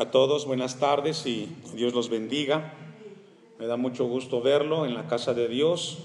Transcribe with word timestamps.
a 0.00 0.10
todos, 0.10 0.46
buenas 0.46 0.78
tardes 0.78 1.26
y 1.26 1.46
Dios 1.74 1.92
los 1.92 2.08
bendiga. 2.08 2.72
Me 3.58 3.66
da 3.66 3.76
mucho 3.76 4.06
gusto 4.06 4.40
verlo 4.40 4.86
en 4.86 4.94
la 4.94 5.06
casa 5.08 5.34
de 5.34 5.46
Dios 5.46 5.98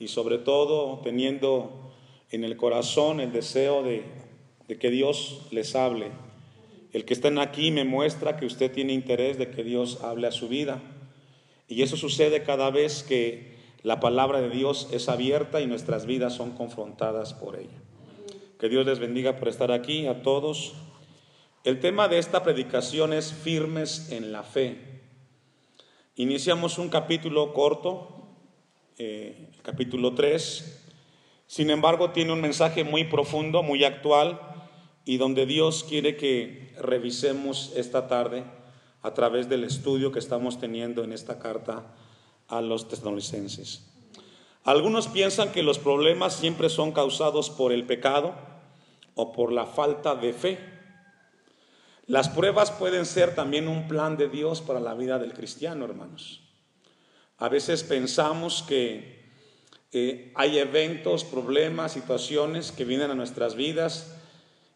y 0.00 0.08
sobre 0.08 0.38
todo 0.38 0.98
teniendo 1.04 1.92
en 2.32 2.42
el 2.42 2.56
corazón 2.56 3.20
el 3.20 3.30
deseo 3.30 3.84
de, 3.84 4.02
que 4.80 4.90
Dios 4.90 5.46
les 5.52 5.76
hable. 5.76 6.08
El 6.92 7.04
que 7.04 7.14
estén 7.14 7.38
aquí 7.38 7.70
me 7.70 7.84
muestra 7.84 8.36
que 8.36 8.46
usted 8.46 8.72
tiene 8.72 8.94
interés 8.94 9.38
de 9.38 9.48
que 9.48 9.62
Dios 9.62 10.02
hable 10.02 10.26
a 10.26 10.32
su 10.32 10.48
vida. 10.48 10.82
Y 11.68 11.82
eso 11.82 11.96
sucede 11.96 12.42
cada 12.42 12.70
vez 12.70 13.04
que 13.04 13.54
la 13.84 14.00
palabra 14.00 14.40
de 14.40 14.50
Dios 14.50 14.88
es 14.90 15.08
abierta 15.08 15.60
y 15.60 15.68
nuestras 15.68 16.04
vidas 16.04 16.34
son 16.34 16.50
confrontadas 16.50 17.32
por 17.32 17.54
ella. 17.54 17.78
Que 18.58 18.68
Dios 18.68 18.84
les 18.86 18.98
bendiga 18.98 19.36
por 19.36 19.46
estar 19.46 19.70
aquí 19.70 20.08
a 20.08 20.22
todos. 20.22 20.74
El 21.62 21.78
tema 21.78 22.08
de 22.08 22.18
esta 22.18 22.42
predicación 22.42 23.12
es 23.12 23.34
firmes 23.34 24.10
en 24.10 24.32
la 24.32 24.42
fe. 24.42 25.02
Iniciamos 26.16 26.78
un 26.78 26.88
capítulo 26.88 27.52
corto, 27.52 28.28
eh, 28.96 29.50
capítulo 29.62 30.14
3. 30.14 30.86
Sin 31.46 31.68
embargo, 31.68 32.12
tiene 32.12 32.32
un 32.32 32.40
mensaje 32.40 32.82
muy 32.82 33.04
profundo, 33.04 33.62
muy 33.62 33.84
actual 33.84 34.40
y 35.04 35.18
donde 35.18 35.44
Dios 35.44 35.84
quiere 35.86 36.16
que 36.16 36.72
revisemos 36.78 37.72
esta 37.76 38.08
tarde 38.08 38.44
a 39.02 39.12
través 39.12 39.50
del 39.50 39.64
estudio 39.64 40.12
que 40.12 40.18
estamos 40.18 40.58
teniendo 40.58 41.04
en 41.04 41.12
esta 41.12 41.38
carta 41.38 41.94
a 42.48 42.62
los 42.62 42.88
tesalonicenses. 42.88 43.86
Algunos 44.64 45.08
piensan 45.08 45.52
que 45.52 45.62
los 45.62 45.78
problemas 45.78 46.34
siempre 46.34 46.70
son 46.70 46.92
causados 46.92 47.50
por 47.50 47.70
el 47.72 47.84
pecado 47.84 48.34
o 49.14 49.32
por 49.32 49.52
la 49.52 49.66
falta 49.66 50.14
de 50.14 50.32
fe. 50.32 50.79
Las 52.10 52.28
pruebas 52.28 52.72
pueden 52.72 53.06
ser 53.06 53.36
también 53.36 53.68
un 53.68 53.86
plan 53.86 54.16
de 54.16 54.28
Dios 54.28 54.62
para 54.62 54.80
la 54.80 54.94
vida 54.94 55.20
del 55.20 55.32
cristiano, 55.32 55.84
hermanos. 55.84 56.40
A 57.38 57.48
veces 57.48 57.84
pensamos 57.84 58.64
que 58.66 59.30
eh, 59.92 60.32
hay 60.34 60.58
eventos, 60.58 61.22
problemas, 61.22 61.92
situaciones 61.92 62.72
que 62.72 62.84
vienen 62.84 63.12
a 63.12 63.14
nuestras 63.14 63.54
vidas 63.54 64.16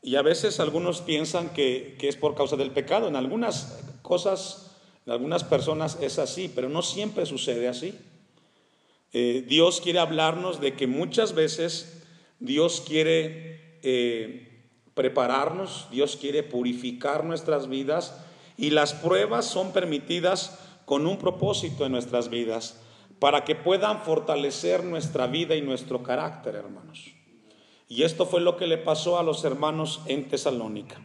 y 0.01 0.15
a 0.15 0.23
veces 0.23 0.61
algunos 0.61 1.01
piensan 1.01 1.53
que, 1.53 1.99
es 2.01 2.15
por 2.15 2.37
causa 2.37 2.55
del 2.55 2.71
pecado. 2.71 3.09
En 3.09 3.17
algunas 3.17 3.83
cosas, 4.03 4.77
en 5.05 5.11
algunas 5.11 5.43
personas 5.43 5.99
es 6.01 6.21
así, 6.21 6.49
pero 6.55 6.69
no 6.69 6.83
siempre 6.83 7.27
sucede 7.27 7.67
así. 7.67 7.99
Eh, 9.13 9.45
Dios 9.45 9.81
quiere 9.81 9.99
hablarnos 9.99 10.61
de 10.61 10.75
que 10.75 10.87
muchas 10.87 11.35
veces 11.35 12.01
Dios 12.39 12.81
quiere 12.87 13.81
eh, 13.83 14.54
prepararnos, 14.95 15.89
Dios 15.91 16.17
quiere 16.17 16.43
purificar 16.43 17.25
nuestras 17.25 17.69
vidas 17.69 18.25
y 18.57 18.71
las 18.71 18.95
pruebas 18.95 19.47
son 19.47 19.73
permitidas 19.73 20.59
con 20.85 21.07
un 21.07 21.19
propósito 21.19 21.85
en 21.87 21.93
nuestras 21.93 22.29
vidas, 22.29 22.81
para 23.19 23.45
que 23.45 23.55
puedan 23.55 24.03
fortalecer 24.03 24.85
nuestra 24.85 25.27
vida 25.27 25.55
y 25.55 25.63
nuestro 25.63 26.03
carácter, 26.03 26.55
hermanos. 26.57 27.13
Y 27.89 28.03
esto 28.03 28.27
fue 28.27 28.41
lo 28.41 28.57
que 28.57 28.67
le 28.67 28.79
pasó 28.79 29.19
a 29.19 29.23
los 29.23 29.45
hermanos 29.45 30.03
en 30.07 30.29
Tesalónica. 30.29 31.01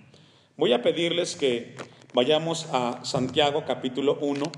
Voy 0.58 0.74
a 0.74 0.82
pedirles 0.82 1.36
que 1.36 1.76
vayamos 2.14 2.68
a 2.74 3.04
Santiago 3.06 3.64
capítulo 3.66 4.18
1, 4.22 4.52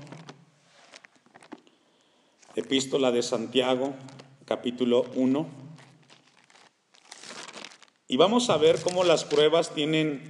epístola 2.56 3.12
de 3.12 3.22
Santiago 3.22 3.94
capítulo 4.44 5.04
1. 5.14 5.61
Y 8.12 8.18
vamos 8.18 8.50
a 8.50 8.58
ver 8.58 8.78
cómo 8.82 9.04
las 9.04 9.24
pruebas 9.24 9.70
tienen 9.70 10.20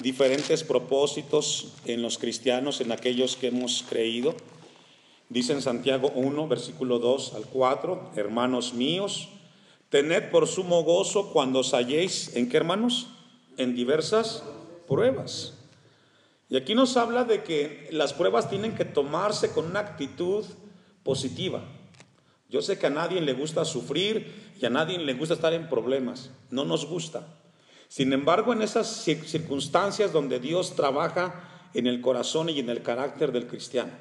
diferentes 0.00 0.64
propósitos 0.64 1.72
en 1.84 2.02
los 2.02 2.18
cristianos, 2.18 2.80
en 2.80 2.90
aquellos 2.90 3.36
que 3.36 3.46
hemos 3.46 3.84
creído. 3.88 4.34
Dice 5.28 5.52
en 5.52 5.62
Santiago 5.62 6.10
1, 6.16 6.48
versículo 6.48 6.98
2 6.98 7.34
al 7.34 7.44
4, 7.44 8.10
hermanos 8.16 8.74
míos, 8.74 9.28
tened 9.88 10.32
por 10.32 10.48
sumo 10.48 10.82
gozo 10.82 11.30
cuando 11.30 11.60
os 11.60 11.74
halléis, 11.74 12.34
¿en 12.34 12.48
qué 12.48 12.56
hermanos? 12.56 13.06
En 13.56 13.76
diversas 13.76 14.42
pruebas. 14.88 15.54
Y 16.48 16.56
aquí 16.56 16.74
nos 16.74 16.96
habla 16.96 17.22
de 17.22 17.44
que 17.44 17.88
las 17.92 18.14
pruebas 18.14 18.50
tienen 18.50 18.74
que 18.74 18.84
tomarse 18.84 19.52
con 19.52 19.66
una 19.66 19.78
actitud 19.78 20.44
positiva. 21.04 21.62
Yo 22.48 22.62
sé 22.62 22.78
que 22.78 22.86
a 22.86 22.90
nadie 22.90 23.20
le 23.20 23.34
gusta 23.34 23.64
sufrir 23.64 24.52
y 24.58 24.64
a 24.64 24.70
nadie 24.70 24.98
le 24.98 25.14
gusta 25.14 25.34
estar 25.34 25.52
en 25.52 25.68
problemas. 25.68 26.30
No 26.50 26.64
nos 26.64 26.86
gusta. 26.86 27.26
Sin 27.88 28.12
embargo, 28.12 28.52
en 28.52 28.62
esas 28.62 28.86
circunstancias 29.04 30.12
donde 30.12 30.40
Dios 30.40 30.74
trabaja 30.74 31.68
en 31.74 31.86
el 31.86 32.00
corazón 32.00 32.48
y 32.48 32.58
en 32.58 32.70
el 32.70 32.82
carácter 32.82 33.32
del 33.32 33.46
cristiano. 33.46 33.92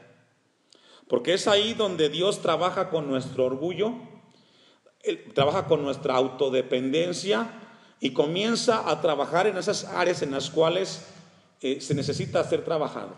Porque 1.08 1.34
es 1.34 1.48
ahí 1.48 1.74
donde 1.74 2.10
Dios 2.10 2.42
trabaja 2.42 2.90
con 2.90 3.08
nuestro 3.08 3.46
orgullo, 3.46 3.94
trabaja 5.34 5.66
con 5.66 5.84
nuestra 5.84 6.16
autodependencia 6.16 7.50
y 8.00 8.12
comienza 8.12 8.90
a 8.90 9.02
trabajar 9.02 9.48
en 9.48 9.58
esas 9.58 9.86
áreas 9.86 10.22
en 10.22 10.32
las 10.32 10.50
cuales 10.50 11.06
eh, 11.62 11.80
se 11.82 11.96
necesita 11.96 12.44
ser 12.44 12.64
trabajado. 12.64 13.16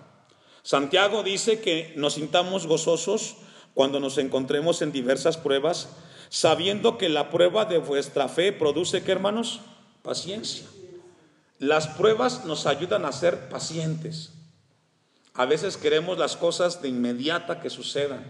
Santiago 0.61 1.23
dice 1.23 1.61
que 1.61 1.93
nos 1.95 2.13
sintamos 2.13 2.67
gozosos 2.67 3.37
cuando 3.73 3.99
nos 3.99 4.17
encontremos 4.17 4.81
en 4.81 4.91
diversas 4.91 5.37
pruebas, 5.37 5.89
sabiendo 6.29 6.97
que 6.97 7.09
la 7.09 7.29
prueba 7.29 7.65
de 7.65 7.77
vuestra 7.77 8.27
fe 8.27 8.51
produce, 8.51 9.03
¿qué 9.03 9.11
hermanos? 9.11 9.61
Paciencia. 10.03 10.65
Las 11.57 11.87
pruebas 11.87 12.45
nos 12.45 12.65
ayudan 12.65 13.05
a 13.05 13.11
ser 13.11 13.49
pacientes. 13.49 14.31
A 15.33 15.45
veces 15.45 15.77
queremos 15.77 16.17
las 16.17 16.37
cosas 16.37 16.81
de 16.81 16.89
inmediata 16.89 17.61
que 17.61 17.69
sucedan, 17.69 18.25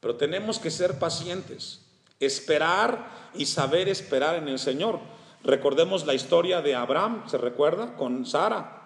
pero 0.00 0.16
tenemos 0.16 0.58
que 0.58 0.70
ser 0.70 0.98
pacientes, 0.98 1.80
esperar 2.20 3.30
y 3.34 3.46
saber 3.46 3.88
esperar 3.88 4.36
en 4.36 4.48
el 4.48 4.58
Señor. 4.58 5.00
Recordemos 5.44 6.06
la 6.06 6.14
historia 6.14 6.62
de 6.62 6.74
Abraham, 6.74 7.24
¿se 7.28 7.38
recuerda? 7.38 7.96
Con 7.96 8.26
Sara. 8.26 8.82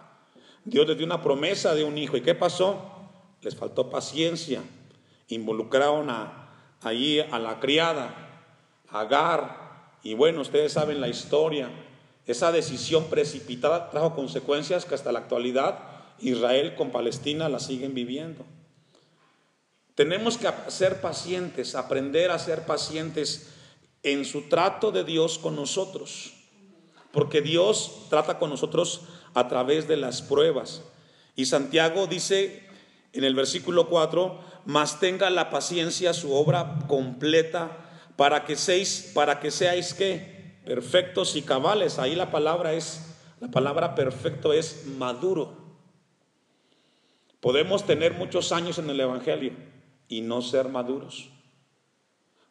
Dios 0.64 0.86
le 0.88 0.96
dio 0.96 1.06
una 1.06 1.22
promesa 1.22 1.74
de 1.74 1.84
un 1.84 1.96
hijo. 1.98 2.16
¿Y 2.16 2.22
qué 2.22 2.34
pasó? 2.34 2.92
Les 3.42 3.54
faltó 3.54 3.90
paciencia 3.90 4.62
involucraron 5.28 6.10
a, 6.10 6.50
allí 6.82 7.20
a 7.20 7.38
la 7.38 7.60
criada, 7.60 8.22
Agar, 8.88 9.98
y 10.02 10.14
bueno, 10.14 10.40
ustedes 10.40 10.72
saben 10.72 11.00
la 11.00 11.08
historia. 11.08 11.68
Esa 12.26 12.52
decisión 12.52 13.06
precipitada 13.06 13.90
trajo 13.90 14.14
consecuencias 14.14 14.84
que 14.84 14.94
hasta 14.94 15.12
la 15.12 15.18
actualidad 15.18 15.80
Israel 16.20 16.74
con 16.76 16.90
Palestina 16.90 17.48
la 17.48 17.58
siguen 17.58 17.94
viviendo. 17.94 18.44
Tenemos 19.96 20.38
que 20.38 20.48
ser 20.68 21.00
pacientes, 21.00 21.74
aprender 21.74 22.30
a 22.30 22.38
ser 22.38 22.66
pacientes 22.66 23.52
en 24.02 24.24
su 24.24 24.42
trato 24.42 24.92
de 24.92 25.04
Dios 25.04 25.38
con 25.38 25.56
nosotros, 25.56 26.34
porque 27.12 27.40
Dios 27.40 28.06
trata 28.08 28.38
con 28.38 28.50
nosotros 28.50 29.02
a 29.34 29.48
través 29.48 29.88
de 29.88 29.96
las 29.96 30.22
pruebas. 30.22 30.82
Y 31.34 31.46
Santiago 31.46 32.06
dice 32.06 32.62
en 33.12 33.24
el 33.24 33.34
versículo 33.34 33.88
4, 33.88 34.40
mas 34.66 34.98
tenga 34.98 35.30
la 35.30 35.48
paciencia 35.48 36.12
su 36.12 36.34
obra 36.34 36.80
completa 36.88 37.78
para 38.16 38.44
que 38.44 38.56
seáis, 38.56 39.12
para 39.14 39.38
que 39.38 39.52
seáis 39.52 39.94
que 39.94 40.58
perfectos 40.64 41.36
y 41.36 41.42
cabales. 41.42 42.00
Ahí 42.00 42.16
la 42.16 42.32
palabra 42.32 42.74
es, 42.74 43.16
la 43.40 43.48
palabra 43.48 43.94
perfecto 43.94 44.52
es 44.52 44.86
maduro. 44.98 45.56
Podemos 47.40 47.86
tener 47.86 48.14
muchos 48.14 48.50
años 48.50 48.78
en 48.78 48.90
el 48.90 48.98
Evangelio 48.98 49.52
y 50.08 50.22
no 50.22 50.42
ser 50.42 50.68
maduros. 50.68 51.28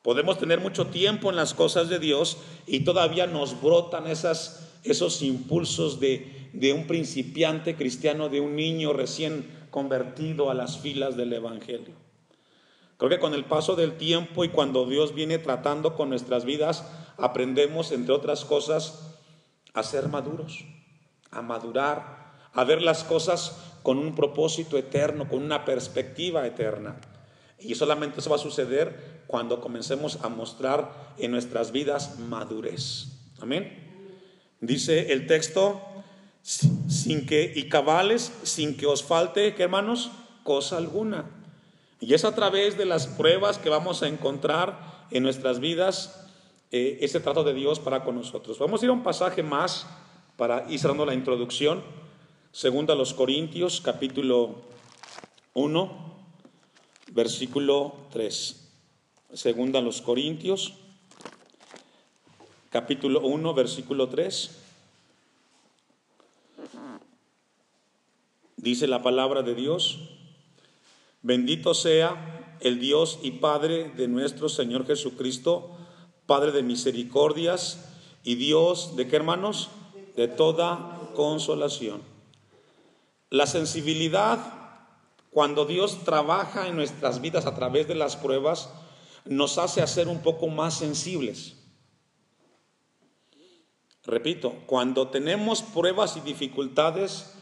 Podemos 0.01 0.37
tener 0.37 0.61
mucho 0.61 0.87
tiempo 0.87 1.29
en 1.29 1.35
las 1.35 1.53
cosas 1.53 1.89
de 1.89 1.99
Dios 1.99 2.37
y 2.65 2.81
todavía 2.81 3.27
nos 3.27 3.61
brotan 3.61 4.07
esos 4.07 5.21
impulsos 5.21 5.99
de, 5.99 6.49
de 6.53 6.71
un 6.71 6.87
principiante 6.87 7.75
cristiano, 7.75 8.29
de 8.29 8.39
un 8.39 8.55
niño 8.55 8.93
recién 8.93 9.67
convertido 9.69 10.49
a 10.49 10.53
las 10.53 10.77
filas 10.77 11.17
del 11.17 11.33
Evangelio. 11.33 12.04
Creo 12.97 13.09
que 13.09 13.19
con 13.19 13.33
el 13.33 13.45
paso 13.45 13.75
del 13.75 13.97
tiempo 13.97 14.45
y 14.45 14.49
cuando 14.49 14.85
Dios 14.85 15.13
viene 15.13 15.37
tratando 15.37 15.95
con 15.95 16.09
nuestras 16.09 16.45
vidas, 16.45 16.85
aprendemos, 17.17 17.91
entre 17.91 18.13
otras 18.13 18.45
cosas, 18.45 19.15
a 19.73 19.83
ser 19.83 20.07
maduros, 20.07 20.65
a 21.31 21.41
madurar, 21.41 22.33
a 22.53 22.63
ver 22.63 22.81
las 22.81 23.03
cosas 23.03 23.57
con 23.83 23.97
un 23.99 24.15
propósito 24.15 24.77
eterno, 24.77 25.27
con 25.27 25.43
una 25.43 25.65
perspectiva 25.65 26.47
eterna. 26.47 26.99
Y 27.59 27.75
solamente 27.75 28.19
eso 28.19 28.29
va 28.29 28.37
a 28.37 28.39
suceder 28.39 29.23
cuando 29.27 29.59
comencemos 29.59 30.19
a 30.23 30.29
mostrar 30.29 31.13
en 31.17 31.31
nuestras 31.31 31.71
vidas 31.71 32.19
madurez. 32.19 33.07
Amén. 33.39 33.83
Dice 34.61 35.11
el 35.11 35.27
texto, 35.27 35.81
sin 36.41 37.25
que, 37.25 37.51
y 37.55 37.67
cabales, 37.69 38.31
sin 38.43 38.77
que 38.77 38.85
os 38.85 39.03
falte, 39.03 39.53
¿qué 39.55 39.63
hermanos? 39.63 40.11
Cosa 40.43 40.77
alguna. 40.77 41.25
Y 42.05 42.13
es 42.13 42.23
a 42.23 42.35
través 42.35 42.77
de 42.77 42.85
las 42.85 43.07
pruebas 43.07 43.57
que 43.57 43.71
vamos 43.71 44.03
a 44.03 44.07
encontrar 44.07 45.07
en 45.09 45.23
nuestras 45.23 45.59
vidas 45.59 46.23
eh, 46.69 46.99
ese 47.01 47.19
trato 47.19 47.43
de 47.43 47.55
Dios 47.55 47.79
para 47.79 48.03
con 48.03 48.13
nosotros. 48.13 48.59
Vamos 48.59 48.79
a 48.79 48.85
ir 48.85 48.91
a 48.91 48.93
un 48.93 49.01
pasaje 49.01 49.41
más 49.41 49.87
para 50.37 50.69
ir 50.69 50.77
cerrando 50.77 51.07
la 51.07 51.15
introducción. 51.15 51.81
Segunda 52.51 52.93
a 52.93 52.95
los 52.95 53.15
Corintios, 53.15 53.81
capítulo 53.81 54.61
1, 55.55 56.15
versículo 57.11 57.95
3. 58.11 58.69
Segunda 59.33 59.79
a 59.79 59.81
los 59.81 60.03
Corintios, 60.03 60.75
capítulo 62.69 63.21
1, 63.21 63.53
versículo 63.55 64.09
3. 64.09 64.51
Dice 68.57 68.85
la 68.85 69.01
palabra 69.01 69.41
de 69.41 69.55
Dios, 69.55 70.14
bendito 71.25 71.73
sea 71.73 72.55
el 72.59 72.79
Dios 72.79 73.17
y 73.23 73.31
Padre 73.31 73.89
de 73.89 74.07
nuestro 74.07 74.47
Señor 74.47 74.85
Jesucristo, 74.85 75.75
Padre 76.27 76.51
de 76.51 76.61
misericordias 76.61 77.83
y 78.23 78.35
Dios 78.35 78.95
de 78.95 79.07
qué 79.07 79.15
hermanos? 79.15 79.69
De 80.15 80.27
toda 80.27 81.09
consolación. 81.15 82.03
La 83.31 83.47
sensibilidad, 83.47 84.39
cuando 85.31 85.65
Dios 85.65 86.03
trabaja 86.03 86.67
en 86.67 86.75
nuestras 86.75 87.21
vidas 87.21 87.47
a 87.47 87.55
través 87.55 87.87
de 87.87 87.95
las 87.95 88.15
pruebas, 88.15 88.69
nos 89.25 89.57
hace 89.57 89.81
hacer 89.81 90.07
un 90.07 90.21
poco 90.21 90.47
más 90.47 90.75
sensibles. 90.77 91.55
Repito, 94.03 94.53
cuando 94.67 95.07
tenemos 95.07 95.63
pruebas 95.63 96.17
y 96.17 96.19
dificultades, 96.19 97.34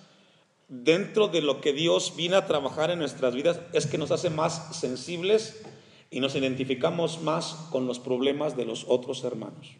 dentro 0.68 1.28
de 1.28 1.42
lo 1.42 1.62
que 1.62 1.74
Dios 1.74 2.14
viene 2.16 2.36
a 2.36 2.46
trabajar 2.46 2.92
en 2.92 3.00
nuestras 3.00 3.36
vidas 3.36 3.60
es 3.74 3.88
que 3.88 3.98
nos 3.98 4.12
hace 4.12 4.30
más 4.30 4.76
sensibles 4.76 5.64
y 6.10 6.20
nos 6.20 6.36
identificamos 6.36 7.22
más 7.22 7.68
con 7.72 7.88
los 7.88 8.00
problemas 8.00 8.56
de 8.56 8.66
los 8.66 8.86
otros 8.88 9.24
hermanos. 9.24 9.72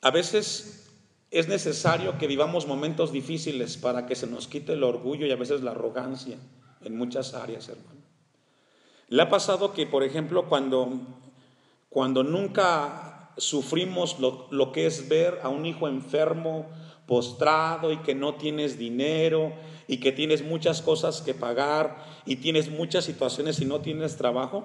A 0.00 0.10
veces 0.10 0.86
es 1.30 1.48
necesario 1.48 2.16
que 2.18 2.26
vivamos 2.26 2.66
momentos 2.66 3.12
difíciles 3.12 3.76
para 3.76 4.06
que 4.06 4.14
se 4.14 4.26
nos 4.26 4.48
quite 4.48 4.72
el 4.72 4.84
orgullo 4.84 5.26
y 5.26 5.32
a 5.32 5.36
veces 5.36 5.62
la 5.62 5.72
arrogancia 5.72 6.38
en 6.82 6.96
muchas 6.96 7.34
áreas, 7.34 7.68
hermano. 7.68 8.00
Le 9.08 9.22
ha 9.22 9.28
pasado 9.28 9.72
que, 9.72 9.86
por 9.86 10.02
ejemplo, 10.02 10.48
cuando, 10.48 11.00
cuando 11.88 12.22
nunca 12.22 13.32
sufrimos 13.36 14.18
lo, 14.18 14.48
lo 14.50 14.72
que 14.72 14.86
es 14.86 15.08
ver 15.08 15.40
a 15.42 15.48
un 15.48 15.66
hijo 15.66 15.88
enfermo, 15.88 16.66
postrado 17.06 17.92
y 17.92 17.98
que 17.98 18.14
no 18.14 18.34
tienes 18.34 18.78
dinero 18.78 19.52
y 19.86 19.98
que 19.98 20.12
tienes 20.12 20.42
muchas 20.42 20.82
cosas 20.82 21.22
que 21.22 21.34
pagar 21.34 22.04
y 22.26 22.36
tienes 22.36 22.70
muchas 22.70 23.04
situaciones 23.04 23.60
y 23.60 23.64
no 23.64 23.80
tienes 23.80 24.16
trabajo, 24.16 24.64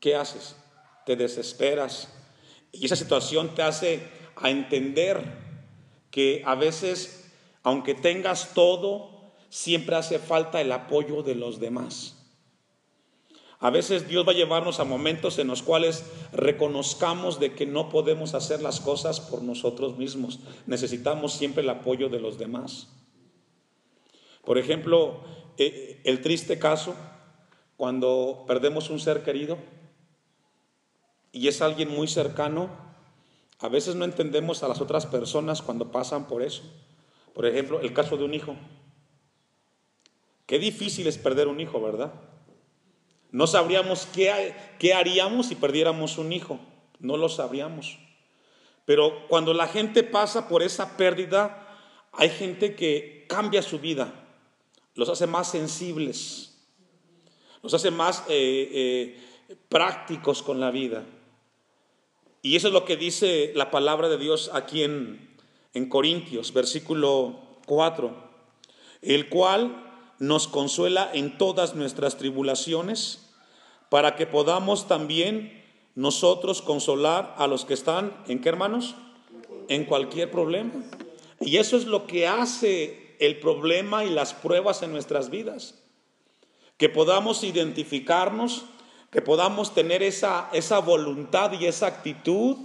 ¿qué 0.00 0.14
haces? 0.14 0.56
Te 1.04 1.16
desesperas. 1.16 2.12
Y 2.72 2.86
esa 2.86 2.96
situación 2.96 3.54
te 3.54 3.62
hace 3.62 4.08
a 4.36 4.50
entender 4.50 5.22
que 6.10 6.42
a 6.46 6.54
veces, 6.54 7.32
aunque 7.62 7.94
tengas 7.94 8.54
todo, 8.54 9.34
siempre 9.48 9.96
hace 9.96 10.18
falta 10.18 10.60
el 10.60 10.70
apoyo 10.72 11.22
de 11.22 11.34
los 11.34 11.58
demás. 11.58 12.15
A 13.58 13.70
veces 13.70 14.06
Dios 14.06 14.26
va 14.26 14.32
a 14.32 14.36
llevarnos 14.36 14.80
a 14.80 14.84
momentos 14.84 15.38
en 15.38 15.46
los 15.46 15.62
cuales 15.62 16.04
reconozcamos 16.32 17.40
de 17.40 17.54
que 17.54 17.64
no 17.64 17.88
podemos 17.88 18.34
hacer 18.34 18.60
las 18.60 18.80
cosas 18.80 19.20
por 19.20 19.42
nosotros 19.42 19.96
mismos. 19.96 20.40
Necesitamos 20.66 21.32
siempre 21.32 21.62
el 21.62 21.70
apoyo 21.70 22.08
de 22.08 22.20
los 22.20 22.38
demás. 22.38 22.88
Por 24.44 24.58
ejemplo, 24.58 25.22
eh, 25.56 26.00
el 26.04 26.20
triste 26.20 26.58
caso 26.58 26.94
cuando 27.76 28.44
perdemos 28.46 28.90
un 28.90 29.00
ser 29.00 29.22
querido 29.22 29.58
y 31.32 31.48
es 31.48 31.60
alguien 31.60 31.90
muy 31.90 32.08
cercano, 32.08 32.70
a 33.58 33.68
veces 33.68 33.94
no 33.94 34.04
entendemos 34.04 34.62
a 34.62 34.68
las 34.68 34.80
otras 34.80 35.06
personas 35.06 35.62
cuando 35.62 35.90
pasan 35.90 36.26
por 36.26 36.42
eso. 36.42 36.62
Por 37.34 37.46
ejemplo, 37.46 37.80
el 37.80 37.92
caso 37.92 38.16
de 38.16 38.24
un 38.24 38.34
hijo. 38.34 38.56
Qué 40.46 40.58
difícil 40.58 41.06
es 41.06 41.18
perder 41.18 41.48
un 41.48 41.60
hijo, 41.60 41.80
¿verdad? 41.80 42.12
No 43.36 43.46
sabríamos 43.46 44.08
qué, 44.14 44.56
qué 44.78 44.94
haríamos 44.94 45.48
si 45.48 45.56
perdiéramos 45.56 46.16
un 46.16 46.32
hijo. 46.32 46.58
No 47.00 47.18
lo 47.18 47.28
sabríamos. 47.28 47.98
Pero 48.86 49.28
cuando 49.28 49.52
la 49.52 49.68
gente 49.68 50.02
pasa 50.02 50.48
por 50.48 50.62
esa 50.62 50.96
pérdida, 50.96 51.68
hay 52.12 52.30
gente 52.30 52.74
que 52.74 53.26
cambia 53.28 53.60
su 53.60 53.78
vida, 53.78 54.10
los 54.94 55.10
hace 55.10 55.26
más 55.26 55.50
sensibles, 55.50 56.56
los 57.62 57.74
hace 57.74 57.90
más 57.90 58.24
eh, 58.30 58.70
eh, 58.72 59.56
prácticos 59.68 60.42
con 60.42 60.58
la 60.58 60.70
vida. 60.70 61.04
Y 62.40 62.56
eso 62.56 62.68
es 62.68 62.72
lo 62.72 62.86
que 62.86 62.96
dice 62.96 63.52
la 63.54 63.70
palabra 63.70 64.08
de 64.08 64.16
Dios 64.16 64.50
aquí 64.54 64.82
en, 64.82 65.36
en 65.74 65.90
Corintios, 65.90 66.54
versículo 66.54 67.38
4, 67.66 68.16
el 69.02 69.28
cual 69.28 69.82
nos 70.18 70.48
consuela 70.48 71.10
en 71.12 71.36
todas 71.36 71.74
nuestras 71.74 72.16
tribulaciones 72.16 73.24
para 73.96 74.14
que 74.14 74.26
podamos 74.26 74.88
también 74.88 75.64
nosotros 75.94 76.60
consolar 76.60 77.34
a 77.38 77.46
los 77.46 77.64
que 77.64 77.72
están, 77.72 78.12
¿en 78.28 78.42
qué 78.42 78.50
hermanos? 78.50 78.94
En 79.68 79.86
cualquier 79.86 80.30
problema. 80.30 80.84
Y 81.40 81.56
eso 81.56 81.78
es 81.78 81.86
lo 81.86 82.06
que 82.06 82.28
hace 82.28 83.16
el 83.20 83.40
problema 83.40 84.04
y 84.04 84.10
las 84.10 84.34
pruebas 84.34 84.82
en 84.82 84.92
nuestras 84.92 85.30
vidas. 85.30 85.82
Que 86.76 86.90
podamos 86.90 87.42
identificarnos, 87.42 88.66
que 89.10 89.22
podamos 89.22 89.72
tener 89.72 90.02
esa, 90.02 90.50
esa 90.52 90.80
voluntad 90.80 91.52
y 91.58 91.64
esa 91.64 91.86
actitud 91.86 92.58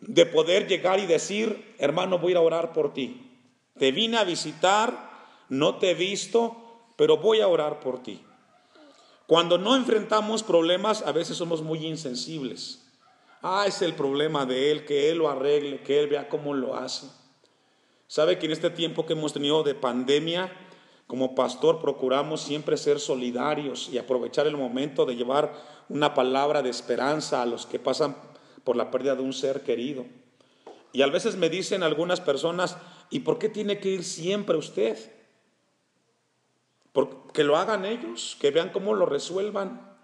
de 0.00 0.26
poder 0.26 0.68
llegar 0.68 1.00
y 1.00 1.06
decir, 1.06 1.74
hermano, 1.78 2.20
voy 2.20 2.34
a 2.34 2.40
orar 2.40 2.72
por 2.72 2.94
ti. 2.94 3.32
Te 3.80 3.90
vine 3.90 4.16
a 4.16 4.22
visitar, 4.22 5.10
no 5.48 5.78
te 5.78 5.90
he 5.90 5.94
visto, 5.94 6.84
pero 6.94 7.16
voy 7.16 7.40
a 7.40 7.48
orar 7.48 7.80
por 7.80 8.00
ti. 8.00 8.22
Cuando 9.32 9.56
no 9.56 9.74
enfrentamos 9.76 10.42
problemas, 10.42 11.00
a 11.06 11.10
veces 11.10 11.38
somos 11.38 11.62
muy 11.62 11.86
insensibles. 11.86 12.82
Ah, 13.40 13.64
es 13.66 13.80
el 13.80 13.94
problema 13.94 14.44
de 14.44 14.70
él, 14.70 14.84
que 14.84 15.08
él 15.08 15.16
lo 15.16 15.30
arregle, 15.30 15.82
que 15.82 15.98
él 15.98 16.06
vea 16.06 16.28
cómo 16.28 16.52
lo 16.52 16.76
hace. 16.76 17.06
Sabe 18.06 18.38
que 18.38 18.44
en 18.44 18.52
este 18.52 18.68
tiempo 18.68 19.06
que 19.06 19.14
hemos 19.14 19.32
tenido 19.32 19.62
de 19.62 19.74
pandemia, 19.74 20.52
como 21.06 21.34
pastor 21.34 21.80
procuramos 21.80 22.42
siempre 22.42 22.76
ser 22.76 23.00
solidarios 23.00 23.88
y 23.90 23.96
aprovechar 23.96 24.46
el 24.46 24.58
momento 24.58 25.06
de 25.06 25.16
llevar 25.16 25.54
una 25.88 26.12
palabra 26.12 26.60
de 26.60 26.68
esperanza 26.68 27.40
a 27.40 27.46
los 27.46 27.64
que 27.64 27.78
pasan 27.78 28.14
por 28.64 28.76
la 28.76 28.90
pérdida 28.90 29.14
de 29.14 29.22
un 29.22 29.32
ser 29.32 29.62
querido. 29.62 30.04
Y 30.92 31.00
a 31.00 31.06
veces 31.06 31.36
me 31.36 31.48
dicen 31.48 31.82
algunas 31.82 32.20
personas, 32.20 32.76
¿y 33.08 33.20
por 33.20 33.38
qué 33.38 33.48
tiene 33.48 33.80
que 33.80 33.88
ir 33.88 34.04
siempre 34.04 34.58
usted? 34.58 35.21
Que 37.32 37.44
lo 37.44 37.56
hagan 37.56 37.84
ellos, 37.84 38.36
que 38.40 38.50
vean 38.50 38.70
cómo 38.70 38.94
lo 38.94 39.06
resuelvan. 39.06 39.96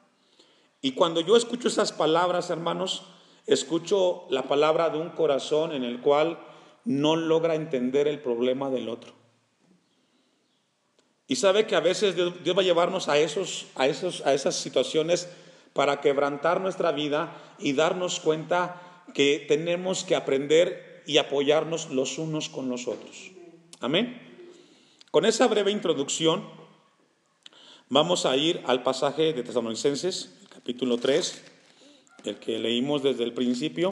Y 0.81 0.93
cuando 0.93 1.21
yo 1.21 1.37
escucho 1.37 1.69
esas 1.69 1.93
palabras, 1.93 2.51
hermanos, 2.51 3.05
escucho 3.47 4.27
la 4.31 4.45
palabra 4.45 4.91
de 4.91 4.99
un 4.99 5.11
corazón 5.11 5.73
en 5.73 5.85
el 5.85 6.01
cual 6.01 6.39
no 6.85 7.17
logra 7.17 7.55
entender 7.55 8.09
el 8.09 8.21
problema 8.21 8.71
del 8.71 8.89
otro. 8.89 9.13
Y 11.27 11.37
sabe 11.37 11.67
que 11.67 11.77
a 11.77 11.81
veces 11.81 12.17
Dios, 12.17 12.33
va 12.57 12.63
a 12.63 12.65
llevarnos 12.65 13.09
a, 13.09 13.19
esos, 13.19 13.67
a, 13.75 13.87
esos, 13.87 14.25
a 14.25 14.33
esas 14.33 14.57
situaciones 14.57 15.29
para 15.75 16.01
quebrantar 16.01 16.61
nuestra 16.63 16.91
vida 16.93 17.37
y 17.59 17.75
darnos 17.75 18.21
cuenta 18.21 19.03
que 19.13 19.45
tenemos 19.47 20.05
que 20.05 20.17
aprender 20.17 21.03
y 21.07 21.19
apoyarnos 21.19 21.91
los 21.91 22.19
unos 22.19 22.49
con 22.49 22.71
los 22.71 22.89
otros. 22.89 23.31
Amén. 23.81 24.23
Con 25.11 25.27
esa 25.27 25.47
breve 25.47 25.71
introducción, 25.71 26.45
Vamos 27.91 28.27
a 28.27 28.37
ir 28.37 28.63
al 28.67 28.83
pasaje 28.83 29.33
de 29.33 29.43
Tesalonicenses, 29.43 30.35
capítulo 30.51 30.99
3, 30.99 31.43
el 32.27 32.37
que 32.37 32.59
leímos 32.59 33.03
desde 33.03 33.25
el 33.25 33.33
principio. 33.33 33.89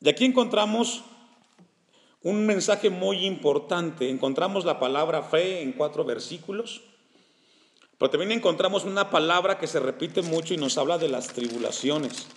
Y 0.00 0.08
aquí 0.08 0.24
encontramos 0.24 1.02
un 2.22 2.46
mensaje 2.46 2.90
muy 2.90 3.26
importante. 3.26 4.08
Encontramos 4.08 4.64
la 4.64 4.78
palabra 4.78 5.24
fe 5.24 5.62
en 5.62 5.72
cuatro 5.72 6.04
versículos, 6.04 6.82
pero 7.98 8.08
también 8.08 8.30
encontramos 8.30 8.84
una 8.84 9.10
palabra 9.10 9.58
que 9.58 9.66
se 9.66 9.80
repite 9.80 10.22
mucho 10.22 10.54
y 10.54 10.58
nos 10.58 10.78
habla 10.78 10.98
de 10.98 11.08
las 11.08 11.26
tribulaciones. 11.26 12.28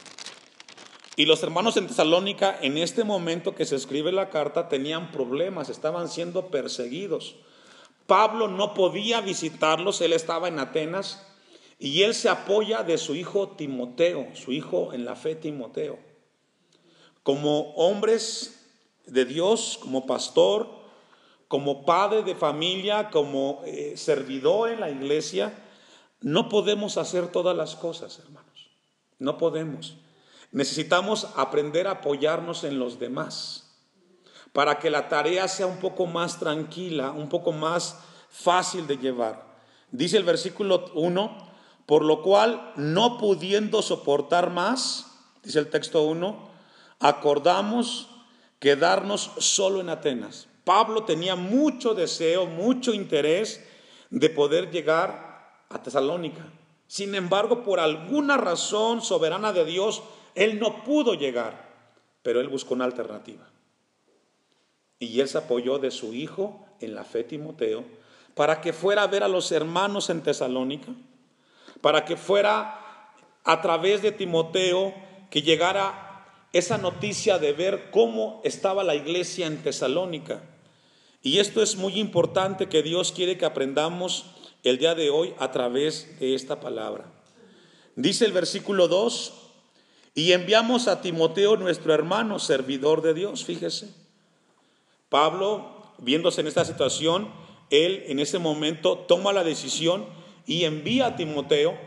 Y 1.15 1.27
los 1.27 1.43
hermanos 1.43 1.77
en 1.77 1.85
Tesalónica, 1.85 2.57
en 2.59 2.79
este 2.79 3.03
momento 3.03 3.53
que 3.53 3.67
se 3.67 3.75
escribe 3.75 4.11
la 4.11 4.31
carta, 4.31 4.67
tenían 4.67 5.11
problemas, 5.11 5.69
estaban 5.69 6.09
siendo 6.09 6.47
perseguidos. 6.47 7.35
Pablo 8.09 8.47
no 8.47 8.73
podía 8.73 9.21
visitarlos, 9.21 10.01
él 10.01 10.13
estaba 10.13 10.47
en 10.47 10.59
Atenas 10.59 11.25
y 11.77 12.01
él 12.01 12.15
se 12.15 12.27
apoya 12.27 12.83
de 12.83 12.97
su 12.97 13.15
hijo 13.15 13.49
Timoteo, 13.49 14.27
su 14.33 14.51
hijo 14.51 14.91
en 14.93 15.05
la 15.05 15.15
fe 15.15 15.35
Timoteo. 15.35 15.99
Como 17.23 17.71
hombres 17.75 18.65
de 19.05 19.25
Dios, 19.25 19.77
como 19.79 20.07
pastor, 20.07 20.67
como 21.47 21.85
padre 21.85 22.23
de 22.23 22.33
familia, 22.33 23.11
como 23.11 23.61
eh, 23.65 23.93
servidor 23.95 24.71
en 24.71 24.79
la 24.79 24.89
iglesia, 24.89 25.53
no 26.19 26.49
podemos 26.49 26.97
hacer 26.97 27.31
todas 27.31 27.55
las 27.55 27.75
cosas, 27.75 28.17
hermanos. 28.19 28.71
No 29.19 29.37
podemos. 29.37 29.97
Necesitamos 30.51 31.27
aprender 31.35 31.87
a 31.87 31.91
apoyarnos 31.91 32.63
en 32.63 32.79
los 32.79 32.97
demás. 32.97 33.68
Para 34.53 34.79
que 34.79 34.89
la 34.89 35.07
tarea 35.07 35.47
sea 35.47 35.67
un 35.67 35.77
poco 35.77 36.05
más 36.05 36.39
tranquila, 36.39 37.11
un 37.11 37.29
poco 37.29 37.51
más 37.51 37.97
fácil 38.29 38.87
de 38.87 38.97
llevar. 38.97 39.45
Dice 39.91 40.17
el 40.17 40.23
versículo 40.23 40.85
1, 40.93 41.49
por 41.85 42.03
lo 42.03 42.21
cual, 42.21 42.73
no 42.75 43.17
pudiendo 43.17 43.81
soportar 43.81 44.49
más, 44.51 45.07
dice 45.43 45.59
el 45.59 45.69
texto 45.69 46.03
1, 46.03 46.49
acordamos 46.99 48.09
quedarnos 48.59 49.31
solo 49.37 49.81
en 49.81 49.89
Atenas. 49.89 50.47
Pablo 50.63 51.03
tenía 51.03 51.35
mucho 51.35 51.95
deseo, 51.95 52.45
mucho 52.45 52.93
interés 52.93 53.65
de 54.09 54.29
poder 54.29 54.69
llegar 54.69 55.63
a 55.69 55.81
Tesalónica. 55.81 56.45
Sin 56.87 57.15
embargo, 57.15 57.63
por 57.63 57.79
alguna 57.79 58.37
razón 58.37 59.01
soberana 59.01 59.53
de 59.53 59.65
Dios, 59.65 60.03
él 60.35 60.59
no 60.59 60.83
pudo 60.83 61.13
llegar, 61.13 61.69
pero 62.21 62.39
él 62.41 62.49
buscó 62.49 62.73
una 62.73 62.85
alternativa. 62.85 63.47
Y 64.99 65.21
él 65.21 65.29
se 65.29 65.37
apoyó 65.37 65.79
de 65.79 65.91
su 65.91 66.13
hijo 66.13 66.65
en 66.81 66.93
la 66.93 67.03
fe 67.03 67.23
Timoteo 67.23 67.85
para 68.35 68.61
que 68.61 68.71
fuera 68.71 69.03
a 69.03 69.07
ver 69.07 69.23
a 69.23 69.27
los 69.27 69.51
hermanos 69.51 70.09
en 70.09 70.21
Tesalónica, 70.21 70.93
para 71.81 72.05
que 72.05 72.15
fuera 72.15 73.11
a 73.43 73.61
través 73.61 74.01
de 74.01 74.11
Timoteo 74.11 74.93
que 75.29 75.41
llegara 75.41 76.25
esa 76.53 76.77
noticia 76.77 77.37
de 77.37 77.53
ver 77.53 77.91
cómo 77.91 78.41
estaba 78.43 78.83
la 78.83 78.95
iglesia 78.95 79.45
en 79.45 79.61
Tesalónica. 79.61 80.41
Y 81.21 81.39
esto 81.39 81.61
es 81.61 81.75
muy 81.75 81.99
importante 81.99 82.69
que 82.69 82.81
Dios 82.81 83.11
quiere 83.11 83.37
que 83.37 83.45
aprendamos 83.45 84.25
el 84.63 84.77
día 84.77 84.95
de 84.95 85.09
hoy 85.09 85.33
a 85.37 85.51
través 85.51 86.19
de 86.19 86.33
esta 86.33 86.59
palabra. 86.59 87.11
Dice 87.95 88.25
el 88.25 88.31
versículo 88.31 88.87
2, 88.87 89.33
y 90.15 90.31
enviamos 90.31 90.87
a 90.87 91.01
Timoteo, 91.01 91.57
nuestro 91.57 91.93
hermano, 91.93 92.39
servidor 92.39 93.01
de 93.01 93.13
Dios, 93.13 93.43
fíjese. 93.43 93.98
Pablo, 95.09 95.93
viéndose 95.97 96.41
en 96.41 96.47
esta 96.47 96.63
situación, 96.65 97.29
él 97.69 98.03
en 98.07 98.19
ese 98.19 98.39
momento 98.39 98.97
toma 98.97 99.33
la 99.33 99.43
decisión 99.43 100.05
y 100.45 100.63
envía 100.63 101.07
a 101.07 101.15
Timoteo 101.15 101.77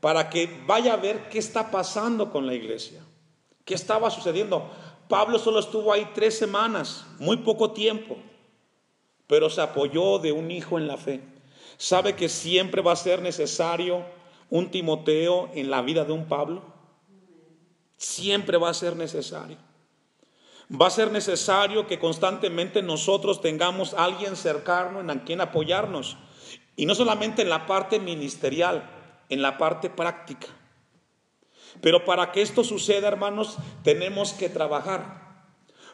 para 0.00 0.30
que 0.30 0.62
vaya 0.66 0.94
a 0.94 0.98
ver 0.98 1.28
qué 1.28 1.38
está 1.38 1.70
pasando 1.70 2.30
con 2.30 2.46
la 2.46 2.54
iglesia, 2.54 3.02
qué 3.64 3.74
estaba 3.74 4.10
sucediendo. 4.10 4.70
Pablo 5.08 5.38
solo 5.38 5.58
estuvo 5.58 5.92
ahí 5.92 6.08
tres 6.14 6.36
semanas, 6.36 7.06
muy 7.18 7.38
poco 7.38 7.72
tiempo, 7.72 8.16
pero 9.26 9.50
se 9.50 9.60
apoyó 9.60 10.18
de 10.18 10.32
un 10.32 10.50
hijo 10.50 10.78
en 10.78 10.86
la 10.86 10.96
fe. 10.96 11.20
¿Sabe 11.78 12.14
que 12.14 12.28
siempre 12.28 12.82
va 12.82 12.92
a 12.92 12.96
ser 12.96 13.20
necesario 13.20 14.04
un 14.48 14.70
Timoteo 14.70 15.50
en 15.54 15.70
la 15.70 15.82
vida 15.82 16.04
de 16.04 16.12
un 16.12 16.26
Pablo? 16.26 16.62
Siempre 17.96 18.56
va 18.58 18.70
a 18.70 18.74
ser 18.74 18.96
necesario. 18.96 19.65
Va 20.70 20.88
a 20.88 20.90
ser 20.90 21.12
necesario 21.12 21.86
que 21.86 21.98
constantemente 21.98 22.82
nosotros 22.82 23.40
tengamos 23.40 23.94
a 23.94 24.04
alguien 24.04 24.34
cercano 24.36 25.00
en 25.00 25.18
quien 25.20 25.40
apoyarnos. 25.40 26.16
Y 26.74 26.86
no 26.86 26.94
solamente 26.94 27.42
en 27.42 27.50
la 27.50 27.66
parte 27.66 28.00
ministerial, 28.00 28.90
en 29.28 29.42
la 29.42 29.58
parte 29.58 29.90
práctica. 29.90 30.48
Pero 31.80 32.04
para 32.04 32.32
que 32.32 32.42
esto 32.42 32.64
suceda, 32.64 33.08
hermanos, 33.08 33.58
tenemos 33.82 34.32
que 34.32 34.48
trabajar. 34.48 35.26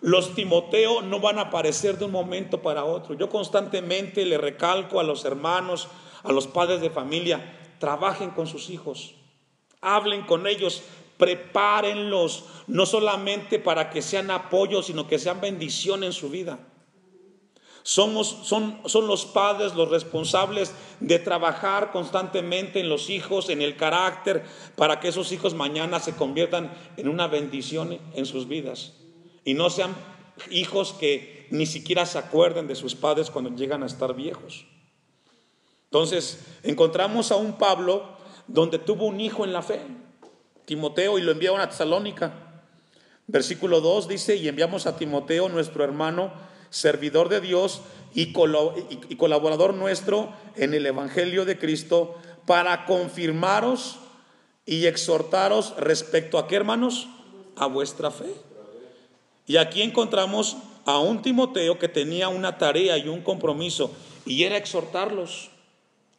Los 0.00 0.34
Timoteo 0.34 1.02
no 1.02 1.20
van 1.20 1.38
a 1.38 1.42
aparecer 1.42 1.98
de 1.98 2.06
un 2.06 2.10
momento 2.10 2.62
para 2.62 2.84
otro. 2.84 3.14
Yo 3.14 3.28
constantemente 3.28 4.24
le 4.24 4.38
recalco 4.38 4.98
a 4.98 5.04
los 5.04 5.24
hermanos, 5.24 5.88
a 6.24 6.32
los 6.32 6.46
padres 6.46 6.80
de 6.80 6.90
familia, 6.90 7.58
trabajen 7.78 8.30
con 8.30 8.46
sus 8.46 8.70
hijos, 8.70 9.14
hablen 9.80 10.22
con 10.22 10.46
ellos, 10.46 10.82
prepárenlos, 11.22 12.46
no 12.66 12.84
solamente 12.84 13.60
para 13.60 13.90
que 13.90 14.02
sean 14.02 14.32
apoyo, 14.32 14.82
sino 14.82 15.06
que 15.06 15.20
sean 15.20 15.40
bendición 15.40 16.02
en 16.02 16.12
su 16.12 16.30
vida. 16.30 16.58
Somos, 17.84 18.26
son, 18.42 18.80
son 18.86 19.06
los 19.06 19.24
padres 19.24 19.76
los 19.76 19.88
responsables 19.88 20.74
de 20.98 21.20
trabajar 21.20 21.92
constantemente 21.92 22.80
en 22.80 22.88
los 22.88 23.08
hijos, 23.08 23.50
en 23.50 23.62
el 23.62 23.76
carácter, 23.76 24.42
para 24.74 24.98
que 24.98 25.06
esos 25.06 25.30
hijos 25.30 25.54
mañana 25.54 26.00
se 26.00 26.16
conviertan 26.16 26.72
en 26.96 27.08
una 27.08 27.28
bendición 27.28 28.00
en 28.14 28.26
sus 28.26 28.48
vidas. 28.48 28.94
Y 29.44 29.54
no 29.54 29.70
sean 29.70 29.94
hijos 30.50 30.92
que 30.92 31.46
ni 31.50 31.66
siquiera 31.66 32.04
se 32.04 32.18
acuerden 32.18 32.66
de 32.66 32.74
sus 32.74 32.96
padres 32.96 33.30
cuando 33.30 33.54
llegan 33.54 33.84
a 33.84 33.86
estar 33.86 34.12
viejos. 34.12 34.66
Entonces, 35.84 36.44
encontramos 36.64 37.30
a 37.30 37.36
un 37.36 37.58
Pablo 37.58 38.16
donde 38.48 38.80
tuvo 38.80 39.06
un 39.06 39.20
hijo 39.20 39.44
en 39.44 39.52
la 39.52 39.62
fe. 39.62 40.01
Timoteo 40.64 41.18
y 41.18 41.22
lo 41.22 41.32
enviaron 41.32 41.60
a 41.60 41.68
Tesalónica. 41.68 42.32
Versículo 43.26 43.80
2 43.80 44.08
dice, 44.08 44.36
y 44.36 44.48
enviamos 44.48 44.86
a 44.86 44.96
Timoteo, 44.96 45.48
nuestro 45.48 45.84
hermano, 45.84 46.32
servidor 46.70 47.28
de 47.28 47.40
Dios 47.40 47.82
y, 48.14 48.32
colaborador 48.32 49.74
nuestro 49.74 50.32
en 50.56 50.74
el 50.74 50.86
Evangelio 50.86 51.44
de 51.44 51.58
Cristo, 51.58 52.16
para 52.46 52.84
confirmaros 52.86 53.98
y 54.66 54.86
exhortaros 54.86 55.74
respecto 55.76 56.38
a 56.38 56.48
qué 56.48 56.56
hermanos? 56.56 57.08
A 57.56 57.66
vuestra 57.66 58.10
fe. 58.10 58.34
Y 59.46 59.56
aquí 59.56 59.82
encontramos 59.82 60.56
a 60.84 60.98
un 60.98 61.22
Timoteo 61.22 61.78
que 61.78 61.88
tenía 61.88 62.28
una 62.28 62.58
tarea 62.58 62.98
y 62.98 63.08
un 63.08 63.22
compromiso, 63.22 63.92
y 64.26 64.44
era 64.44 64.56
exhortarlos. 64.56 65.50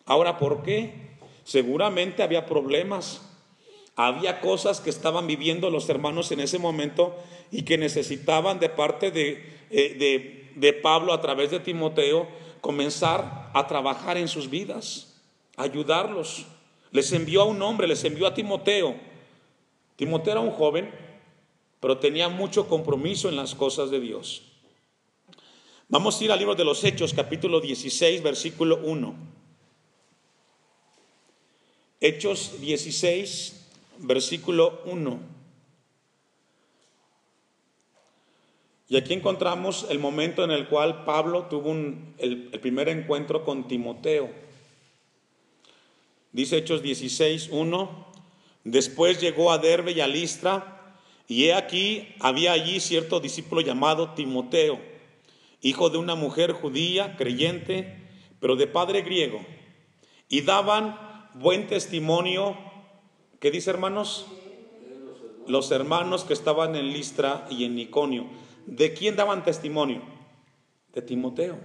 Ahora, 0.05 0.37
¿por 0.37 0.63
qué? 0.63 1.15
Seguramente 1.43 2.23
había 2.23 2.45
problemas, 2.45 3.21
había 3.95 4.41
cosas 4.41 4.81
que 4.81 4.89
estaban 4.89 5.27
viviendo 5.27 5.69
los 5.69 5.89
hermanos 5.89 6.31
en 6.31 6.39
ese 6.39 6.57
momento 6.57 7.15
y 7.51 7.63
que 7.63 7.77
necesitaban 7.77 8.59
de 8.59 8.69
parte 8.69 9.11
eh, 9.69 10.43
de, 10.55 10.73
Pablo 10.73 11.13
a 11.13 11.21
través 11.21 11.51
de 11.51 11.59
Timoteo 11.59 12.27
comenzar 12.61 13.51
a 13.53 13.67
trabajar 13.67 14.17
en 14.17 14.27
sus 14.27 14.49
vidas, 14.49 15.21
ayudarlos. 15.57 16.47
Les 16.91 17.11
envió 17.11 17.41
a 17.41 17.45
un 17.45 17.61
hombre, 17.61 17.87
les 17.87 18.03
envió 18.03 18.25
a 18.25 18.33
Timoteo. 18.33 18.95
Timoteo 19.95 20.33
era 20.33 20.41
un 20.41 20.51
joven, 20.51 20.89
pero 21.79 21.97
tenía 21.97 22.29
mucho 22.29 22.67
compromiso 22.67 23.29
en 23.29 23.35
las 23.35 23.53
cosas 23.53 23.91
de 23.91 23.99
Dios. 23.99 24.43
Vamos 25.89 26.19
a 26.19 26.23
ir 26.23 26.31
al 26.31 26.39
libro 26.39 26.55
de 26.55 26.65
los 26.65 26.83
Hechos, 26.83 27.13
capítulo 27.13 27.59
16, 27.59 28.23
versículo 28.23 28.79
1. 28.83 29.15
Hechos 31.99 32.59
16, 32.59 33.62
versículo 33.99 34.81
1. 34.85 35.33
Y 38.89 38.97
aquí 38.97 39.13
encontramos 39.13 39.87
el 39.89 39.99
momento 39.99 40.43
en 40.43 40.51
el 40.51 40.67
cual 40.67 41.03
Pablo 41.03 41.47
tuvo 41.47 41.71
el, 41.71 42.49
primer 42.61 42.89
encuentro 42.89 43.43
con 43.43 43.67
Timoteo. 43.67 44.29
Dice 46.31 46.57
Hechos 46.57 46.83
16, 46.83 47.49
1. 47.51 48.07
Después 48.65 49.19
llegó 49.19 49.51
a 49.51 49.57
Derbe 49.57 49.93
y 49.93 50.01
a 50.01 50.07
Listra, 50.07 50.95
y 51.27 51.45
he 51.45 51.53
aquí, 51.53 52.13
había 52.19 52.51
allí 52.51 52.79
cierto 52.79 53.19
discípulo 53.19 53.61
llamado 53.61 54.13
Timoteo, 54.13 54.79
hijo 55.61 55.89
de 55.89 55.97
una 55.97 56.15
mujer 56.15 56.51
judía, 56.51 57.15
creyente, 57.17 57.97
pero 58.39 58.55
de 58.55 58.67
padre 58.67 59.01
griego, 59.01 59.43
y 60.29 60.41
daban 60.41 60.99
buen 61.33 61.67
testimonio 61.67 62.57
¿Qué 63.43 63.51
dice 63.51 63.71
hermanos? 63.71 64.25
Los 65.47 65.69
hermanos 65.71 66.23
que 66.23 66.31
estaban 66.31 66.77
en 66.77 66.93
Listra 66.93 67.45
y 67.49 67.65
en 67.65 67.77
Iconio. 67.77 68.25
¿De 68.67 68.93
quién 68.93 69.17
daban 69.17 69.43
testimonio? 69.43 70.01
De 70.93 71.01
Timoteo. 71.01 71.57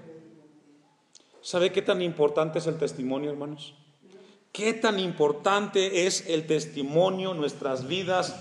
¿Sabe 1.40 1.70
qué 1.70 1.80
tan 1.80 2.02
importante 2.02 2.58
es 2.58 2.66
el 2.66 2.78
testimonio, 2.78 3.30
hermanos? 3.30 3.76
¿Qué 4.50 4.72
tan 4.74 4.98
importante 4.98 6.08
es 6.08 6.26
el 6.26 6.48
testimonio 6.48 7.30
en 7.30 7.38
nuestras 7.38 7.86
vidas? 7.86 8.34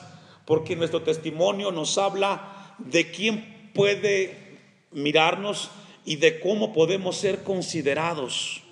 Porque 0.48 0.76
nuestro 0.76 1.04
testimonio 1.04 1.72
nos 1.72 2.00
habla 2.00 2.76
de 2.80 3.12
quién 3.12 3.70
puede 3.76 4.58
mirarnos 4.92 5.70
y 6.06 6.16
de 6.16 6.40
cómo 6.40 6.74
podemos 6.74 7.18
ser 7.18 7.44
considerados 7.44 8.64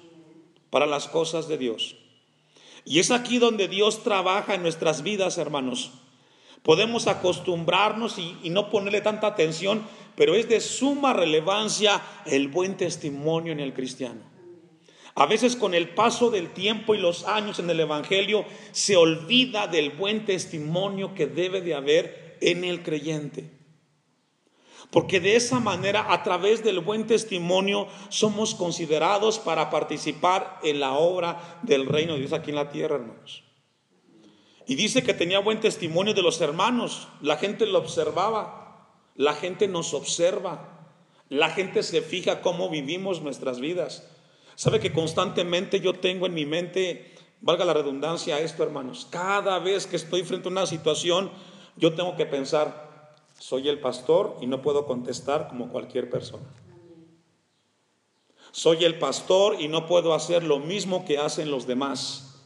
para 0.72 0.88
las 0.88 1.08
cosas 1.08 1.48
de 1.48 1.60
Dios. 1.60 1.98
Y 2.86 3.00
es 3.00 3.10
aquí 3.10 3.40
donde 3.40 3.68
Dios 3.68 4.04
trabaja 4.04 4.54
en 4.54 4.62
nuestras 4.62 5.02
vidas, 5.02 5.40
hermanos. 5.40 5.92
Podemos 6.62 7.08
acostumbrarnos 7.08 8.18
y, 8.18 8.50
no 8.50 8.70
ponerle 8.70 9.02
tanta 9.02 9.28
atención, 9.28 9.84
pero 10.16 10.36
es 10.36 10.48
de 10.48 10.62
suma 10.62 11.14
relevancia 11.14 12.02
el 12.26 12.48
buen 12.48 12.78
testimonio 12.78 13.52
en 13.52 13.60
el 13.60 13.74
cristiano. 13.74 14.22
A 15.16 15.26
veces 15.26 15.56
con 15.56 15.74
el 15.74 15.90
paso 15.90 16.30
del 16.30 16.52
tiempo 16.54 16.94
y 16.94 16.98
los 17.00 17.26
años 17.26 17.60
en 17.60 17.70
el 17.70 17.80
Evangelio 17.80 18.46
se 18.72 18.98
olvida 18.98 19.68
del 19.68 19.92
buen 19.92 20.26
testimonio 20.26 21.14
que 21.16 21.26
debe 21.26 21.62
de 21.62 21.74
haber 21.74 22.38
en 22.42 22.64
el 22.64 22.84
creyente. 22.84 23.55
Porque 24.92 25.20
de 25.20 25.36
esa 25.36 25.60
manera, 25.60 26.14
a 26.14 26.24
través 26.24 26.64
del 26.64 26.80
buen 26.80 27.08
testimonio, 27.08 27.88
somos 28.10 28.56
considerados 28.56 29.40
para 29.40 29.70
participar 29.70 30.60
en 30.64 30.80
la 30.80 30.94
obra 30.94 31.60
del 31.64 31.86
reino 31.86 32.14
de 32.14 32.20
Dios 32.20 32.34
aquí 32.34 32.52
en 32.52 32.56
la 32.56 32.70
tierra, 32.70 32.96
hermanos. 32.96 33.44
Y 34.68 34.76
dice 34.76 35.04
que 35.04 35.14
tenía 35.14 35.40
buen 35.40 35.60
testimonio 35.60 36.14
de 36.14 36.22
los 36.22 36.42
hermanos. 36.42 37.08
La 37.22 37.38
gente 37.38 37.66
lo 37.66 37.80
observaba. 37.80 38.90
La 39.16 39.34
gente 39.34 39.68
nos 39.68 39.94
observa. 39.94 40.76
La 41.30 41.50
gente 41.50 41.84
se 41.84 42.02
fija 42.02 42.42
cómo 42.42 42.70
vivimos 42.70 43.22
nuestras 43.22 43.60
vidas. 43.60 44.08
Sabe 44.56 44.80
que 44.80 44.94
constantemente 44.94 45.82
yo 45.82 45.94
tengo 45.94 46.26
en 46.26 46.34
mi 46.34 46.46
mente, 46.46 47.14
valga 47.42 47.66
la 47.66 47.74
redundancia, 47.74 48.40
esto 48.40 48.64
hermanos, 48.64 49.08
cada 49.10 49.60
vez 49.60 49.86
que 49.86 49.98
estoy 49.98 50.24
frente 50.24 50.48
a 50.48 50.52
una 50.52 50.66
situación, 50.66 51.30
yo 51.76 51.94
tengo 51.94 52.16
que 52.16 52.26
pensar, 52.26 52.85
soy 53.40 53.70
el 53.70 53.80
pastor 53.80 54.38
y 54.42 54.48
no 54.48 54.62
puedo 54.62 54.86
contestar 54.86 55.48
como 55.50 55.70
cualquier 55.70 56.10
persona. 56.10 56.46
Soy 58.52 58.86
el 58.86 58.98
pastor 58.98 59.60
y 59.60 59.68
no 59.68 59.86
puedo 59.86 60.14
hacer 60.14 60.44
lo 60.44 60.60
mismo 60.60 61.06
que 61.06 61.18
hacen 61.18 61.52
los 61.52 61.68
demás. 61.68 62.44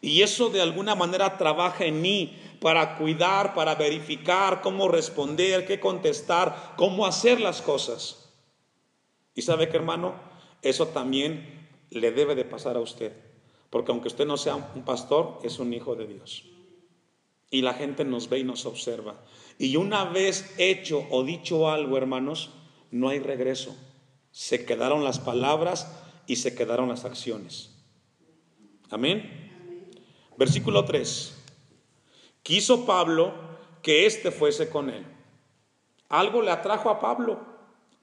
Y 0.00 0.22
eso 0.22 0.50
de 0.50 0.62
alguna 0.62 0.94
manera 0.94 1.36
trabaja 1.36 1.84
en 1.84 2.00
mí 2.00 2.38
para 2.60 2.96
cuidar, 2.96 3.54
para 3.54 3.74
verificar 3.74 4.62
cómo 4.62 4.88
responder, 4.88 5.66
qué 5.66 5.80
contestar, 5.80 6.74
cómo 6.76 7.06
hacer 7.06 7.40
las 7.40 7.60
cosas. 7.60 8.32
Y 9.34 9.42
sabe 9.42 9.68
que 9.68 9.76
hermano, 9.76 10.14
eso 10.62 10.88
también 10.88 11.68
le 11.90 12.12
debe 12.12 12.34
de 12.34 12.44
pasar 12.44 12.76
a 12.76 12.80
usted. 12.80 13.12
Porque 13.68 13.90
aunque 13.90 14.08
usted 14.08 14.26
no 14.26 14.36
sea 14.36 14.56
un 14.74 14.84
pastor, 14.84 15.40
es 15.42 15.58
un 15.58 15.72
hijo 15.72 15.96
de 15.96 16.06
Dios. 16.06 16.44
Y 17.50 17.62
la 17.62 17.74
gente 17.74 18.04
nos 18.04 18.28
ve 18.28 18.40
y 18.40 18.44
nos 18.44 18.64
observa. 18.66 19.16
Y 19.58 19.76
una 19.76 20.04
vez 20.04 20.54
hecho 20.58 21.06
o 21.10 21.22
dicho 21.22 21.70
algo, 21.70 21.96
hermanos, 21.96 22.50
no 22.90 23.08
hay 23.08 23.18
regreso. 23.18 23.76
Se 24.30 24.64
quedaron 24.64 25.04
las 25.04 25.18
palabras 25.18 25.90
y 26.26 26.36
se 26.36 26.54
quedaron 26.54 26.88
las 26.88 27.04
acciones. 27.04 27.70
Amén. 28.90 29.50
Versículo 30.36 30.84
3. 30.84 31.38
Quiso 32.42 32.84
Pablo 32.84 33.34
que 33.82 34.06
éste 34.06 34.30
fuese 34.30 34.68
con 34.68 34.90
él. 34.90 35.06
Algo 36.08 36.42
le 36.42 36.50
atrajo 36.50 36.90
a 36.90 37.00
Pablo. 37.00 37.40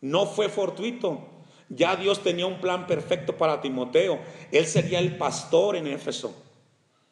No 0.02 0.26
fue 0.26 0.50
fortuito. 0.50 1.28
Ya 1.70 1.96
Dios 1.96 2.24
tenía 2.24 2.48
un 2.48 2.60
plan 2.60 2.88
perfecto 2.88 3.38
para 3.38 3.62
Timoteo. 3.62 4.20
Él 4.52 4.66
sería 4.66 5.00
el 5.00 5.18
pastor 5.18 5.76
en 5.76 5.88
Éfeso. 5.88 6.34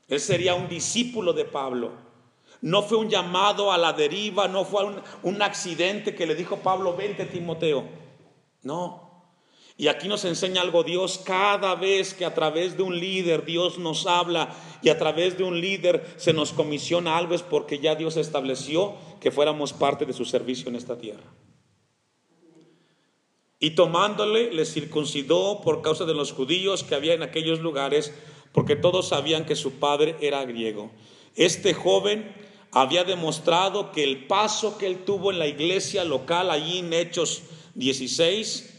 Él 0.08 0.20
sería 0.20 0.56
un 0.56 0.68
discípulo 0.68 1.34
de 1.34 1.46
Pablo. 1.46 1.92
No 2.62 2.84
fue 2.84 2.98
un 2.98 3.10
llamado 3.10 3.72
a 3.72 3.78
la 3.78 3.94
deriva, 3.94 4.48
no 4.48 4.66
fue 4.66 4.86
un, 4.86 5.02
un 5.24 5.42
accidente 5.42 6.16
que 6.16 6.26
le 6.26 6.36
dijo 6.36 6.58
Pablo, 6.58 6.96
vente 6.96 7.26
Timoteo. 7.26 7.84
No, 8.64 9.08
y 9.80 9.90
aquí 9.90 10.08
nos 10.08 10.26
enseña 10.26 10.62
algo 10.62 10.84
Dios 10.84 11.22
cada 11.24 11.76
vez 11.76 12.16
que 12.16 12.26
a 12.26 12.34
través 12.34 12.76
de 12.76 12.82
un 12.82 13.00
líder 13.00 13.46
Dios 13.46 13.78
nos 13.78 14.08
habla 14.08 14.50
y 14.82 14.90
a 14.90 14.98
través 14.98 15.38
de 15.38 15.44
un 15.44 15.62
líder 15.62 16.04
se 16.18 16.34
nos 16.34 16.52
comisiona 16.52 17.16
algo 17.16 17.36
es 17.36 17.44
porque 17.44 17.78
ya 17.78 17.94
Dios 17.94 18.18
estableció 18.18 18.96
que 19.22 19.30
fuéramos 19.30 19.74
parte 19.74 20.08
de 20.08 20.14
su 20.14 20.26
servicio 20.26 20.70
en 20.70 20.76
esta 20.76 20.98
tierra. 20.98 21.32
Y 23.60 23.72
tomándole, 23.72 24.52
le 24.52 24.66
circuncidó 24.66 25.62
por 25.62 25.84
causa 25.84 26.06
de 26.06 26.16
los 26.16 26.32
judíos 26.32 26.84
que 26.84 26.96
había 26.96 27.14
en 27.14 27.24
aquellos 27.24 27.60
lugares, 27.60 28.14
porque 28.54 28.76
todos 28.76 29.10
sabían 29.10 29.46
que 29.46 29.56
su 29.56 29.74
padre 29.74 30.16
era 30.22 30.44
griego. 30.46 30.92
Este 31.36 31.76
joven 31.76 32.34
había 32.72 33.04
demostrado 33.04 33.92
que 33.92 34.04
el 34.04 34.26
paso 34.28 34.78
que 34.78 34.88
él 34.88 35.06
tuvo 35.06 35.32
en 35.32 35.40
la 35.40 35.48
iglesia 35.48 36.04
local, 36.04 36.52
allí 36.52 36.80
en 36.80 36.94
Hechos 36.94 37.44
16, 37.76 38.74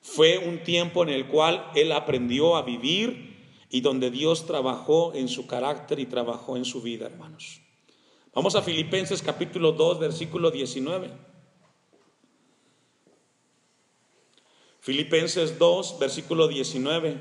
fue 0.00 0.38
un 0.38 0.62
tiempo 0.62 1.02
en 1.02 1.10
el 1.10 1.26
cual 1.26 1.70
él 1.74 1.92
aprendió 1.92 2.56
a 2.56 2.62
vivir 2.62 3.32
y 3.70 3.80
donde 3.80 4.10
Dios 4.10 4.46
trabajó 4.46 5.14
en 5.14 5.28
su 5.28 5.46
carácter 5.46 5.98
y 5.98 6.06
trabajó 6.06 6.56
en 6.56 6.64
su 6.64 6.82
vida, 6.82 7.06
hermanos. 7.06 7.60
Vamos 8.34 8.54
a 8.54 8.62
Filipenses 8.62 9.22
capítulo 9.22 9.72
2, 9.72 9.98
versículo 9.98 10.50
19. 10.50 11.10
Filipenses 14.80 15.58
2, 15.58 15.98
versículo 16.00 16.48
19. 16.48 17.16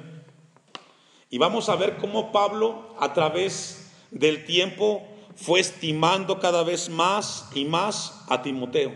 Y 1.29 1.37
vamos 1.37 1.69
a 1.69 1.75
ver 1.75 1.97
cómo 1.97 2.31
Pablo 2.31 2.95
a 2.99 3.13
través 3.13 3.91
del 4.09 4.45
tiempo 4.45 5.07
fue 5.41 5.59
estimando 5.59 6.39
cada 6.39 6.63
vez 6.63 6.89
más 6.89 7.49
y 7.55 7.65
más 7.65 8.23
a 8.29 8.43
Timoteo. 8.43 8.95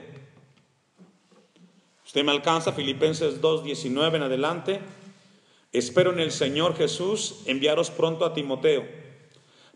Usted 2.06 2.24
me 2.24 2.32
alcanza 2.32 2.72
Filipenses 2.72 3.42
2, 3.42 3.64
19 3.64 4.18
en 4.18 4.24
adelante. 4.24 4.80
Espero 5.72 6.14
en 6.14 6.20
el 6.20 6.32
Señor 6.32 6.78
Jesús 6.78 7.42
enviaros 7.48 7.90
pronto 7.90 8.26
a 8.26 8.34
Timoteo, 8.34 8.86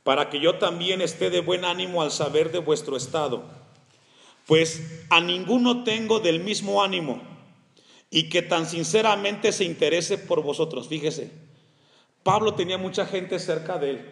para 0.03 0.29
que 0.29 0.39
yo 0.39 0.59
también 0.59 1.01
esté 1.01 1.31
de 1.31 1.41
buen 1.41 1.65
ánimo 1.65 2.03
al 2.03 2.11
saber 2.11 2.51
de 2.51 2.59
vuestro 2.59 2.95
estado. 2.95 3.43
Pues 4.45 5.05
a 5.09 5.21
ninguno 5.21 5.83
tengo 5.83 6.19
del 6.19 6.39
mismo 6.39 6.83
ánimo 6.83 7.21
y 8.11 8.29
que 8.29 8.43
tan 8.43 8.67
sinceramente 8.67 9.51
se 9.51 9.65
interese 9.65 10.19
por 10.19 10.43
vosotros. 10.43 10.87
Fíjese, 10.87 11.31
Pablo 12.21 12.53
tenía 12.53 12.77
mucha 12.77 13.07
gente 13.07 13.39
cerca 13.39 13.79
de 13.79 13.89
él. 13.89 14.09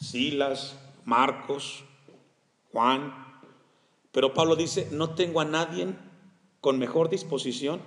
Silas, 0.00 0.76
Marcos, 1.04 1.84
Juan. 2.72 3.40
Pero 4.12 4.34
Pablo 4.34 4.56
dice, 4.56 4.88
no 4.90 5.14
tengo 5.14 5.40
a 5.40 5.44
nadie 5.44 5.94
con 6.60 6.78
mejor 6.78 7.08
disposición. 7.08 7.80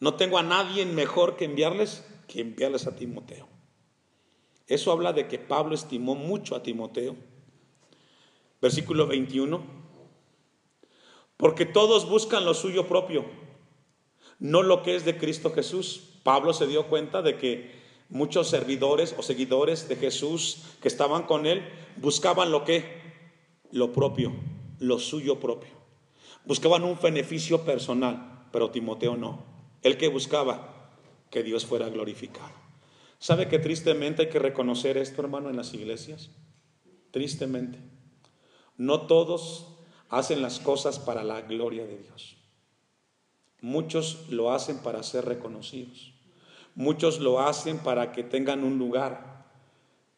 No 0.00 0.14
tengo 0.14 0.38
a 0.38 0.42
nadie 0.42 0.84
mejor 0.86 1.36
que 1.36 1.44
enviarles 1.44 2.04
que 2.26 2.40
enviarles 2.40 2.86
a 2.86 2.96
Timoteo. 2.96 3.48
Eso 4.66 4.92
habla 4.92 5.12
de 5.12 5.28
que 5.28 5.38
Pablo 5.38 5.74
estimó 5.74 6.14
mucho 6.14 6.56
a 6.56 6.62
Timoteo. 6.62 7.16
Versículo 8.60 9.06
21. 9.06 9.62
Porque 11.36 11.66
todos 11.66 12.08
buscan 12.08 12.44
lo 12.44 12.54
suyo 12.54 12.86
propio, 12.86 13.24
no 14.38 14.62
lo 14.62 14.82
que 14.82 14.94
es 14.94 15.04
de 15.04 15.18
Cristo 15.18 15.52
Jesús. 15.52 16.20
Pablo 16.22 16.52
se 16.52 16.66
dio 16.66 16.88
cuenta 16.88 17.22
de 17.22 17.36
que 17.36 17.83
muchos 18.14 18.48
servidores 18.48 19.12
o 19.18 19.22
seguidores 19.22 19.88
de 19.88 19.96
Jesús 19.96 20.62
que 20.80 20.86
estaban 20.86 21.24
con 21.24 21.46
él 21.46 21.62
buscaban 21.96 22.52
lo 22.52 22.64
que, 22.64 23.02
lo 23.72 23.92
propio, 23.92 24.32
lo 24.78 25.00
suyo 25.00 25.40
propio. 25.40 25.72
Buscaban 26.44 26.84
un 26.84 26.96
beneficio 27.02 27.64
personal, 27.64 28.46
pero 28.52 28.70
Timoteo 28.70 29.16
no. 29.16 29.42
El 29.82 29.98
que 29.98 30.06
buscaba 30.06 30.92
que 31.28 31.42
Dios 31.42 31.66
fuera 31.66 31.88
glorificado. 31.88 32.52
¿Sabe 33.18 33.48
que 33.48 33.58
tristemente 33.58 34.22
hay 34.22 34.28
que 34.28 34.38
reconocer 34.38 34.96
esto, 34.96 35.20
hermano, 35.20 35.50
en 35.50 35.56
las 35.56 35.74
iglesias? 35.74 36.30
Tristemente. 37.10 37.80
No 38.76 39.08
todos 39.08 39.66
hacen 40.08 40.40
las 40.40 40.60
cosas 40.60 41.00
para 41.00 41.24
la 41.24 41.40
gloria 41.40 41.84
de 41.84 41.98
Dios. 41.98 42.36
Muchos 43.60 44.28
lo 44.28 44.52
hacen 44.52 44.78
para 44.78 45.02
ser 45.02 45.24
reconocidos. 45.24 46.13
Muchos 46.74 47.20
lo 47.20 47.40
hacen 47.40 47.78
para 47.78 48.12
que 48.12 48.22
tengan 48.22 48.64
un 48.64 48.78
lugar. 48.78 49.46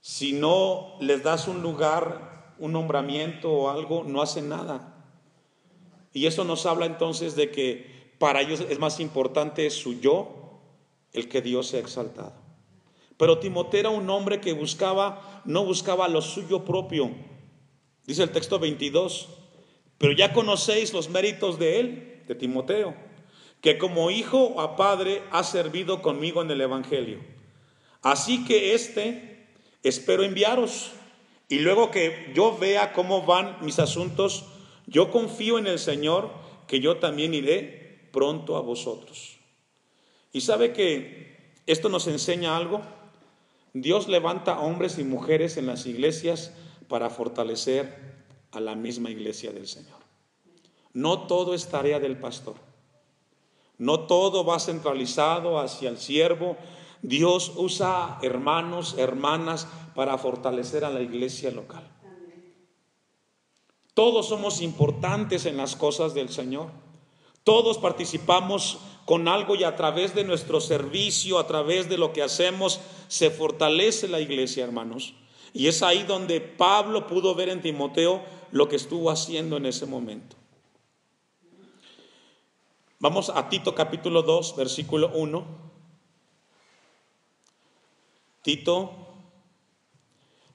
Si 0.01 0.33
no 0.33 0.97
les 1.01 1.23
das 1.23 1.49
un 1.49 1.63
lugar, 1.63 2.55
un 2.59 2.73
nombramiento 2.73 3.53
o 3.53 3.71
algo, 3.71 4.05
no 4.05 4.23
hacen 4.23 4.49
nada. 4.49 4.95
Y 6.13 6.27
eso 6.27 6.45
nos 6.45 6.65
habla 6.65 6.87
entonces 6.87 7.37
de 7.37 7.51
que 7.51 8.15
para 8.19 8.41
ellos 8.41 8.65
es 8.69 8.79
más 8.79 9.01
importante 9.01 9.69
su 9.71 10.01
yo, 10.01 10.61
el 11.13 11.29
que 11.29 11.43
Dios 11.43 11.69
sea 11.69 11.81
exaltado. 11.81 12.33
Pero 13.17 13.39
Timoteo 13.39 13.81
era 13.81 13.91
un 13.91 14.09
hombre 14.11 14.41
que 14.41 14.53
buscaba, 14.53 15.43
no 15.45 15.65
buscaba 15.65 16.09
lo 16.09 16.23
suyo 16.23 16.65
propio. 16.65 17.11
Dice 18.07 18.23
el 18.23 18.31
texto 18.31 18.59
22, 18.59 19.29
pero 19.99 20.13
ya 20.13 20.33
conocéis 20.33 20.93
los 20.93 21.09
méritos 21.09 21.59
de 21.59 21.81
él, 21.81 22.23
de 22.27 22.35
Timoteo, 22.35 22.95
que 23.61 23.79
como 23.79 24.11
hijo 24.11 24.61
a 24.61 24.77
padre 24.77 25.23
ha 25.31 25.43
servido 25.45 26.03
conmigo 26.03 26.43
en 26.43 26.51
el 26.51 26.61
Evangelio. 26.61 27.21
Así 28.03 28.45
que 28.45 28.75
este 28.75 29.49
espero 29.83 30.23
enviaros 30.23 30.93
y 31.49 31.61
luego 31.61 31.91
que 31.91 32.33
yo 32.35 32.57
vea 32.57 32.93
cómo 32.93 33.23
van 33.25 33.57
mis 33.63 33.79
asuntos, 33.79 34.45
yo 34.87 35.11
confío 35.11 35.59
en 35.59 35.67
el 35.67 35.79
Señor 35.79 36.31
que 36.67 36.81
yo 36.81 36.99
también 36.99 37.35
iré 37.35 38.09
pronto 38.13 38.57
a 38.57 38.61
vosotros. 38.61 39.37
Y 40.33 40.41
sabe 40.41 40.73
que 40.73 41.37
esto 41.67 41.89
nos 41.89 42.07
enseña 42.07 42.57
algo. 42.57 42.83
Dios 43.73 44.09
levanta 44.09 44.61
hombres 44.61 44.99
y 44.99 45.05
mujeres 45.05 45.57
en 45.57 45.67
las 45.67 45.87
iglesias 45.87 46.53
para 46.89 47.11
fortalecer 47.11 48.17
a 48.53 48.61
la 48.61 48.75
misma 48.75 49.11
iglesia 49.11 49.53
del 49.53 49.67
Señor. 49.67 49.99
No 50.93 51.27
todo 51.27 51.55
es 51.55 51.69
tarea 51.69 52.01
del 52.01 52.19
pastor. 52.19 52.66
No 53.79 54.01
todo 54.01 54.45
va 54.45 54.59
centralizado 54.59 55.59
hacia 55.59 55.89
el 55.89 55.99
siervo. 55.99 56.57
Dios 57.03 57.53
usa 57.57 58.19
hermanos, 58.23 58.97
hermanas 58.99 59.69
para 59.95 60.19
fortalecer 60.19 60.85
a 60.85 60.91
la 60.91 61.03
iglesia 61.03 61.51
local. 61.51 61.89
Todos 63.95 64.29
somos 64.29 64.61
importantes 64.61 65.47
en 65.47 65.57
las 65.57 65.75
cosas 65.75 66.15
del 66.15 66.29
Señor. 66.29 66.69
Todos 67.45 67.79
participamos 67.79 68.79
con 69.07 69.29
algo 69.29 69.55
y 69.55 69.65
a 69.65 69.77
través 69.77 70.15
de 70.15 70.25
nuestro 70.25 70.61
servicio, 70.61 71.39
a 71.39 71.47
través 71.47 71.89
de 71.89 71.97
lo 71.97 72.13
que 72.13 72.23
hacemos, 72.23 72.81
se 73.09 73.31
fortalece 73.31 74.09
la 74.09 74.21
iglesia, 74.21 74.65
hermanos. 74.65 75.15
Y 75.55 75.69
es 75.69 75.83
ahí 75.83 76.03
donde 76.03 76.41
Pablo 76.41 77.07
pudo 77.07 77.35
ver 77.35 77.49
en 77.49 77.63
Timoteo 77.63 78.23
lo 78.51 78.69
que 78.69 78.77
estuvo 78.77 79.11
haciendo 79.11 79.57
en 79.57 79.65
ese 79.67 79.87
momento. 79.87 80.37
Vamos 82.99 83.29
a 83.29 83.51
Tito 83.51 83.75
capítulo 83.75 84.23
2, 84.23 84.57
versículo 84.57 85.11
1. 85.13 85.47
Tito 88.41 88.91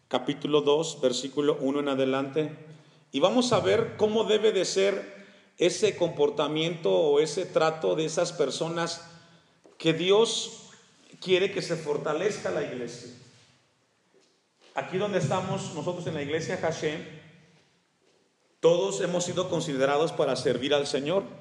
capítulo 0.08 0.62
2, 0.62 1.02
versículo 1.02 1.58
1 1.62 1.82
en 1.82 1.90
adelante. 1.90 2.58
Y 3.12 3.20
vamos 3.20 3.54
a 3.54 3.60
ver 3.60 3.96
cómo 3.96 4.24
debe 4.24 4.52
de 4.52 4.66
ser 4.66 5.22
ese 5.60 5.96
comportamiento 5.96 6.92
o 6.92 7.20
ese 7.20 7.46
trato 7.46 7.96
de 7.96 8.06
esas 8.06 8.34
personas 8.34 9.08
que 9.78 9.94
Dios 9.94 10.72
quiere 11.22 11.52
que 11.52 11.62
se 11.62 11.76
fortalezca 11.76 12.50
la 12.50 12.64
iglesia. 12.64 13.12
Aquí 14.74 14.98
donde 14.98 15.20
estamos 15.20 15.76
nosotros 15.76 16.08
en 16.08 16.16
la 16.16 16.24
iglesia 16.24 16.58
Hashem, 16.58 17.06
todos 18.60 19.00
hemos 19.02 19.26
sido 19.26 19.48
considerados 19.48 20.12
para 20.12 20.36
servir 20.36 20.74
al 20.74 20.88
Señor. 20.88 21.41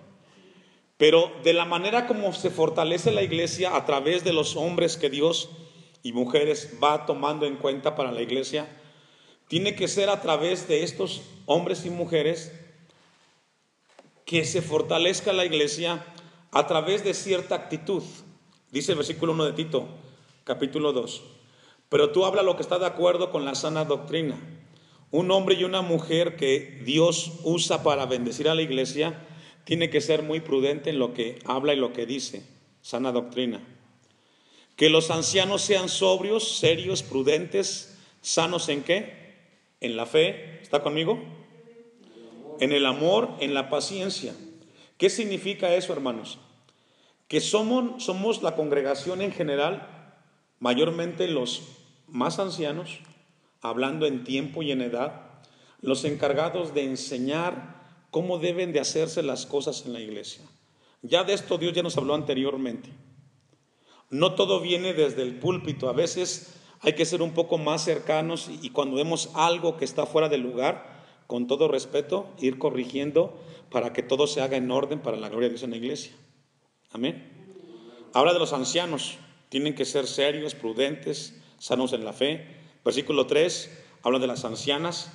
Pero 1.01 1.33
de 1.43 1.55
la 1.55 1.65
manera 1.65 2.07
como 2.07 2.35
se 2.35 2.51
fortalece 2.51 3.11
la 3.11 3.23
iglesia 3.23 3.75
a 3.75 3.87
través 3.87 4.23
de 4.23 4.35
los 4.35 4.55
hombres 4.55 4.99
que 4.99 5.09
Dios 5.09 5.49
y 6.03 6.13
mujeres 6.13 6.75
va 6.85 7.07
tomando 7.07 7.47
en 7.47 7.57
cuenta 7.57 7.97
para 7.97 8.13
la 8.13 8.21
iglesia, 8.21 8.69
tiene 9.49 9.75
que 9.75 9.89
ser 9.89 10.11
a 10.11 10.21
través 10.21 10.69
de 10.69 10.83
estos 10.83 11.23
hombres 11.47 11.87
y 11.87 11.91
mujeres 11.91 12.53
que 14.27 14.45
se 14.45 14.61
fortalezca 14.61 15.33
la 15.33 15.47
iglesia 15.47 16.05
a 16.51 16.67
través 16.67 17.03
de 17.03 17.15
cierta 17.15 17.55
actitud. 17.55 18.03
Dice 18.71 18.93
el 18.93 18.99
versículo 18.99 19.33
1 19.33 19.47
de 19.47 19.53
Tito, 19.55 19.89
capítulo 20.45 20.93
2. 20.93 21.23
Pero 21.89 22.11
tú 22.11 22.27
habla 22.27 22.43
lo 22.43 22.57
que 22.57 22.63
está 22.63 22.79
de 22.79 22.85
acuerdo 22.85 23.31
con 23.31 23.47
la 23.47 23.55
sana 23.55 23.87
doctrina. 23.87 24.39
Un 25.11 25.31
hombre 25.31 25.55
y 25.55 25.65
una 25.65 25.81
mujer 25.81 26.37
que 26.37 26.83
Dios 26.85 27.41
usa 27.43 27.83
para 27.83 28.05
bendecir 28.05 28.51
a 28.51 28.55
la 28.55 28.61
iglesia 28.61 29.29
tiene 29.71 29.89
que 29.89 30.01
ser 30.01 30.25
muy 30.25 30.41
prudente 30.41 30.91
en 30.91 30.99
lo 30.99 31.15
que 31.15 31.39
habla 31.45 31.73
y 31.73 31.77
lo 31.77 31.93
que 31.93 32.05
dice. 32.05 32.43
Sana 32.83 33.13
doctrina. 33.13 33.61
Que 34.75 34.91
los 34.91 35.13
ancianos 35.13 35.63
sean 35.63 35.89
sobrios, 35.89 36.59
serios, 36.59 37.05
prudentes, 37.05 37.97
sanos 38.21 38.69
en 38.69 38.83
qué? 38.83 39.37
En 39.81 39.97
la 39.97 40.07
fe. 40.07 40.59
¿Está 40.61 40.83
conmigo? 40.83 41.23
En 42.59 42.73
el 42.73 42.85
amor, 42.85 43.31
en 43.39 43.55
la 43.55 43.71
paciencia. 43.71 44.35
¿Qué 44.99 45.09
significa 45.09 45.73
eso, 45.73 45.93
hermanos? 45.93 46.41
Que 47.29 47.41
somos, 47.41 48.03
somos 48.03 48.43
la 48.43 48.57
congregación 48.57 49.23
en 49.23 49.31
general, 49.31 49.87
mayormente 50.59 51.29
los 51.29 51.63
más 52.09 52.41
ancianos, 52.41 52.99
hablando 53.61 54.07
en 54.07 54.25
tiempo 54.25 54.65
y 54.65 54.73
en 54.73 54.83
edad, 54.83 55.31
los 55.81 56.05
encargados 56.05 56.75
de 56.75 56.83
enseñar 56.83 57.80
cómo 58.11 58.39
deben 58.39 58.73
de 58.73 58.81
hacerse 58.81 59.23
las 59.23 59.47
cosas 59.47 59.85
en 59.87 59.93
la 59.93 60.01
iglesia. 60.01 60.45
Ya 61.03 61.25
de 61.25 61.33
esto 61.33 61.59
Dios 61.59 61.73
ya 61.73 61.83
nos 61.83 61.97
habló 61.97 62.15
anteriormente. 62.15 62.91
No 64.11 64.35
todo 64.35 64.61
viene 64.61 64.93
desde 64.93 65.23
el 65.23 65.39
púlpito, 65.39 65.89
a 65.89 65.93
veces 65.93 66.55
hay 66.81 66.95
que 66.95 67.05
ser 67.05 67.23
un 67.23 67.33
poco 67.33 67.59
más 67.59 67.85
cercanos 67.85 68.51
y 68.63 68.71
cuando 68.71 68.97
vemos 68.97 69.31
algo 69.35 69.77
que 69.77 69.85
está 69.85 70.07
fuera 70.07 70.29
del 70.29 70.41
lugar, 70.41 71.01
con 71.27 71.47
todo 71.47 71.69
respeto, 71.69 72.29
ir 72.41 72.59
corrigiendo 72.59 73.39
para 73.71 73.93
que 73.93 74.03
todo 74.03 74.27
se 74.27 74.41
haga 74.41 74.57
en 74.57 74.71
orden 74.71 75.01
para 75.01 75.17
la 75.17 75.29
gloria 75.29 75.49
de 75.49 75.55
Dios 75.55 75.63
en 75.63 75.71
la 75.71 75.77
iglesia. 75.77 76.13
Amén. 76.91 77.31
Habla 78.13 78.33
de 78.33 78.41
los 78.41 78.53
ancianos, 78.53 79.19
tienen 79.49 79.75
que 79.75 79.85
ser 79.85 80.07
serios, 80.07 80.55
prudentes, 80.55 81.41
sanos 81.59 81.93
en 81.93 82.05
la 82.05 82.13
fe. 82.13 82.47
Versículo 82.85 83.27
3 83.27 83.71
habla 84.03 84.19
de 84.19 84.27
las 84.27 84.45
ancianas. 84.45 85.13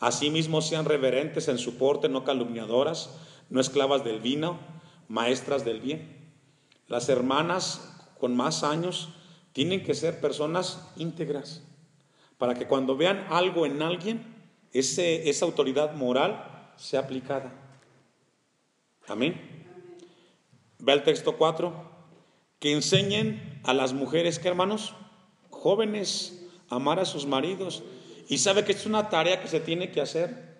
Asimismo 0.00 0.60
sean 0.60 0.84
reverentes 0.84 1.48
en 1.48 1.58
su 1.58 1.76
porte, 1.76 2.08
no 2.08 2.24
calumniadoras, 2.24 3.10
no 3.48 3.60
esclavas 3.60 4.04
del 4.04 4.20
vino, 4.20 4.58
maestras 5.08 5.64
del 5.64 5.80
bien. 5.80 6.30
Las 6.88 7.08
hermanas 7.08 7.94
con 8.18 8.36
más 8.36 8.62
años 8.62 9.08
tienen 9.52 9.82
que 9.82 9.94
ser 9.94 10.20
personas 10.20 10.92
íntegras, 10.96 11.62
para 12.38 12.54
que 12.54 12.66
cuando 12.66 12.96
vean 12.96 13.26
algo 13.30 13.64
en 13.64 13.82
alguien, 13.82 14.34
ese, 14.72 15.30
esa 15.30 15.46
autoridad 15.46 15.94
moral 15.94 16.72
sea 16.76 17.00
aplicada. 17.00 17.52
Amén. 19.08 19.64
Ve 20.78 20.92
al 20.92 21.04
texto 21.04 21.36
4, 21.38 21.72
que 22.58 22.72
enseñen 22.72 23.60
a 23.64 23.72
las 23.72 23.94
mujeres, 23.94 24.38
que 24.38 24.48
hermanos? 24.48 24.94
jóvenes, 25.66 26.46
amar 26.68 27.00
a 27.00 27.04
sus 27.04 27.26
maridos. 27.26 27.82
Y 28.28 28.38
sabe 28.38 28.64
que 28.64 28.72
es 28.72 28.86
una 28.86 29.08
tarea 29.08 29.40
que 29.40 29.48
se 29.48 29.60
tiene 29.60 29.90
que 29.90 30.00
hacer. 30.00 30.56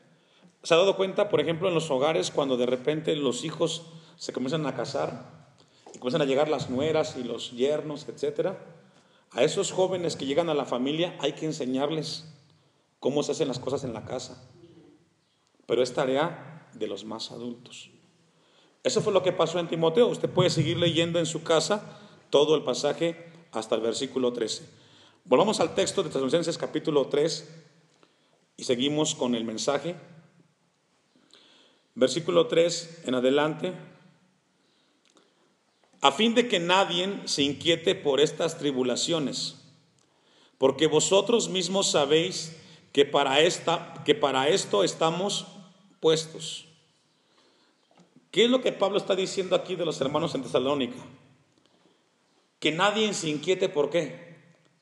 ¿Se 0.62 0.74
ha 0.74 0.76
dado 0.76 0.96
cuenta, 0.96 1.28
por 1.28 1.40
ejemplo, 1.40 1.68
en 1.68 1.74
los 1.74 1.90
hogares 1.90 2.30
cuando 2.30 2.56
de 2.56 2.66
repente 2.66 3.14
los 3.16 3.44
hijos 3.44 3.82
se 4.16 4.32
comienzan 4.32 4.66
a 4.66 4.74
casar 4.74 5.48
y 5.94 5.98
comienzan 5.98 6.22
a 6.22 6.26
llegar 6.26 6.48
las 6.48 6.70
nueras 6.70 7.16
y 7.16 7.24
los 7.24 7.52
yernos, 7.52 8.08
etcétera? 8.08 8.58
A 9.32 9.42
esos 9.42 9.72
jóvenes 9.72 10.16
que 10.16 10.26
llegan 10.26 10.48
a 10.48 10.54
la 10.54 10.64
familia 10.64 11.16
hay 11.20 11.32
que 11.32 11.46
enseñarles 11.46 12.24
cómo 13.00 13.22
se 13.22 13.32
hacen 13.32 13.48
las 13.48 13.58
cosas 13.58 13.84
en 13.84 13.92
la 13.92 14.04
casa. 14.04 14.42
Pero 15.66 15.82
es 15.82 15.92
tarea 15.92 16.68
de 16.74 16.86
los 16.86 17.04
más 17.04 17.30
adultos. 17.32 17.90
Eso 18.82 19.00
fue 19.00 19.12
lo 19.12 19.22
que 19.22 19.32
pasó 19.32 19.58
en 19.58 19.68
Timoteo. 19.68 20.06
Usted 20.06 20.30
puede 20.30 20.50
seguir 20.50 20.76
leyendo 20.76 21.18
en 21.18 21.26
su 21.26 21.42
casa 21.42 21.98
todo 22.30 22.54
el 22.54 22.62
pasaje 22.62 23.32
hasta 23.50 23.74
el 23.74 23.80
versículo 23.80 24.32
13. 24.32 24.68
Volvamos 25.28 25.58
al 25.58 25.74
texto 25.74 26.04
de 26.04 26.10
Tesalonicenses 26.10 26.56
capítulo 26.56 27.08
3 27.08 27.48
y 28.58 28.62
seguimos 28.62 29.16
con 29.16 29.34
el 29.34 29.42
mensaje. 29.42 29.96
Versículo 31.96 32.46
3 32.46 33.02
en 33.06 33.14
adelante. 33.16 33.72
A 36.00 36.12
fin 36.12 36.36
de 36.36 36.46
que 36.46 36.60
nadie 36.60 37.22
se 37.24 37.42
inquiete 37.42 37.96
por 37.96 38.20
estas 38.20 38.56
tribulaciones, 38.56 39.56
porque 40.58 40.86
vosotros 40.86 41.48
mismos 41.48 41.90
sabéis 41.90 42.56
que 42.92 43.04
para, 43.04 43.40
esta, 43.40 43.94
que 44.04 44.14
para 44.14 44.48
esto 44.48 44.84
estamos 44.84 45.48
puestos. 45.98 46.66
¿Qué 48.30 48.44
es 48.44 48.50
lo 48.50 48.62
que 48.62 48.70
Pablo 48.70 48.96
está 48.96 49.16
diciendo 49.16 49.56
aquí 49.56 49.74
de 49.74 49.86
los 49.86 50.00
hermanos 50.00 50.36
en 50.36 50.44
Tesalónica? 50.44 51.04
Que 52.60 52.70
nadie 52.70 53.12
se 53.12 53.28
inquiete 53.28 53.68
por 53.68 53.90
qué 53.90 54.25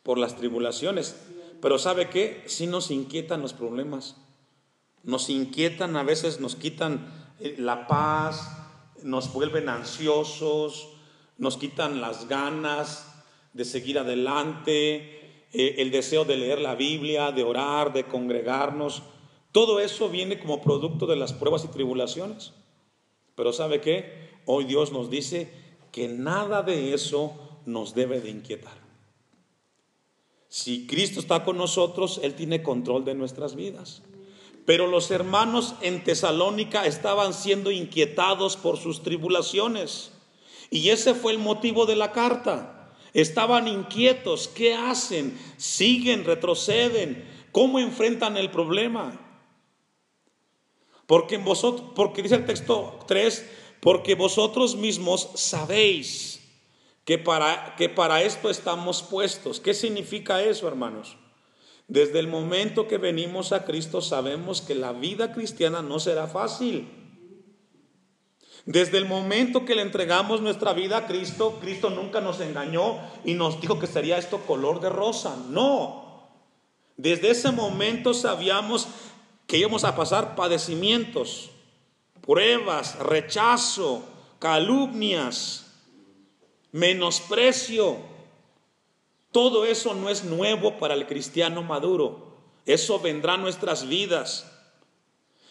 por 0.04 0.18
las 0.18 0.36
tribulaciones. 0.36 1.16
Pero 1.60 1.78
¿sabe 1.80 2.08
qué? 2.08 2.44
Sí 2.46 2.68
nos 2.68 2.92
inquietan 2.92 3.42
los 3.42 3.54
problemas. 3.54 4.16
Nos 5.02 5.28
inquietan, 5.28 5.96
a 5.96 6.04
veces 6.04 6.38
nos 6.38 6.54
quitan 6.54 7.34
eh, 7.40 7.56
la 7.58 7.88
paz, 7.88 8.48
nos 9.02 9.32
vuelven 9.32 9.68
ansiosos, 9.68 10.90
nos 11.36 11.56
quitan 11.56 12.00
las 12.00 12.28
ganas 12.28 13.10
de 13.52 13.64
seguir 13.64 13.98
adelante, 13.98 15.46
eh, 15.52 15.76
el 15.78 15.90
deseo 15.90 16.24
de 16.24 16.36
leer 16.36 16.60
la 16.60 16.74
Biblia, 16.74 17.32
de 17.32 17.42
orar, 17.42 17.92
de 17.92 18.04
congregarnos. 18.04 19.02
Todo 19.52 19.80
eso 19.80 20.08
viene 20.08 20.38
como 20.38 20.62
producto 20.62 21.06
de 21.06 21.16
las 21.16 21.32
pruebas 21.32 21.64
y 21.64 21.68
tribulaciones. 21.68 22.52
Pero 23.34 23.52
¿sabe 23.52 23.80
qué? 23.80 24.30
Hoy 24.46 24.64
Dios 24.64 24.92
nos 24.92 25.10
dice 25.10 25.50
que 25.92 26.08
nada 26.08 26.62
de 26.62 26.92
eso 26.92 27.60
nos 27.66 27.94
debe 27.94 28.20
de 28.20 28.30
inquietar. 28.30 28.83
Si 30.54 30.86
Cristo 30.86 31.18
está 31.18 31.42
con 31.42 31.56
nosotros, 31.56 32.20
Él 32.22 32.36
tiene 32.36 32.62
control 32.62 33.04
de 33.04 33.16
nuestras 33.16 33.56
vidas. 33.56 34.02
Pero 34.64 34.86
los 34.86 35.10
hermanos 35.10 35.74
en 35.80 36.04
Tesalónica 36.04 36.86
estaban 36.86 37.34
siendo 37.34 37.72
inquietados 37.72 38.56
por 38.56 38.78
sus 38.78 39.02
tribulaciones. 39.02 40.12
Y 40.70 40.90
ese 40.90 41.14
fue 41.14 41.32
el 41.32 41.38
motivo 41.38 41.86
de 41.86 41.96
la 41.96 42.12
carta. 42.12 42.92
Estaban 43.14 43.66
inquietos. 43.66 44.46
¿Qué 44.46 44.74
hacen? 44.74 45.36
¿Siguen? 45.56 46.24
¿Retroceden? 46.24 47.28
¿Cómo 47.50 47.80
enfrentan 47.80 48.36
el 48.36 48.52
problema? 48.52 49.20
Porque, 51.08 51.34
en 51.34 51.44
vosotros, 51.44 51.90
porque 51.96 52.22
dice 52.22 52.36
el 52.36 52.46
texto 52.46 53.00
3, 53.08 53.50
porque 53.80 54.14
vosotros 54.14 54.76
mismos 54.76 55.30
sabéis 55.34 56.33
que 57.04 57.18
para, 57.18 57.74
que 57.76 57.88
para 57.88 58.22
esto 58.22 58.50
estamos 58.50 59.02
puestos. 59.02 59.60
¿Qué 59.60 59.74
significa 59.74 60.42
eso, 60.42 60.66
hermanos? 60.68 61.16
Desde 61.86 62.18
el 62.18 62.28
momento 62.28 62.88
que 62.88 62.96
venimos 62.96 63.52
a 63.52 63.64
Cristo 63.64 64.00
sabemos 64.00 64.62
que 64.62 64.74
la 64.74 64.92
vida 64.92 65.32
cristiana 65.32 65.82
no 65.82 66.00
será 66.00 66.26
fácil. 66.26 66.88
Desde 68.64 68.96
el 68.96 69.04
momento 69.04 69.66
que 69.66 69.74
le 69.74 69.82
entregamos 69.82 70.40
nuestra 70.40 70.72
vida 70.72 70.96
a 70.96 71.06
Cristo, 71.06 71.58
Cristo 71.60 71.90
nunca 71.90 72.22
nos 72.22 72.40
engañó 72.40 72.98
y 73.22 73.34
nos 73.34 73.60
dijo 73.60 73.78
que 73.78 73.86
sería 73.86 74.16
esto 74.16 74.38
color 74.46 74.80
de 74.80 74.88
rosa. 74.88 75.36
No. 75.50 76.30
Desde 76.96 77.30
ese 77.30 77.50
momento 77.50 78.14
sabíamos 78.14 78.88
que 79.46 79.58
íbamos 79.58 79.84
a 79.84 79.94
pasar 79.94 80.34
padecimientos, 80.34 81.50
pruebas, 82.22 82.98
rechazo, 82.98 84.02
calumnias, 84.38 85.63
menosprecio. 86.74 87.98
Todo 89.30 89.64
eso 89.64 89.94
no 89.94 90.10
es 90.10 90.24
nuevo 90.24 90.76
para 90.78 90.94
el 90.94 91.06
cristiano 91.06 91.62
maduro. 91.62 92.34
Eso 92.66 92.98
vendrá 92.98 93.34
a 93.34 93.38
nuestras 93.38 93.86
vidas. 93.86 94.50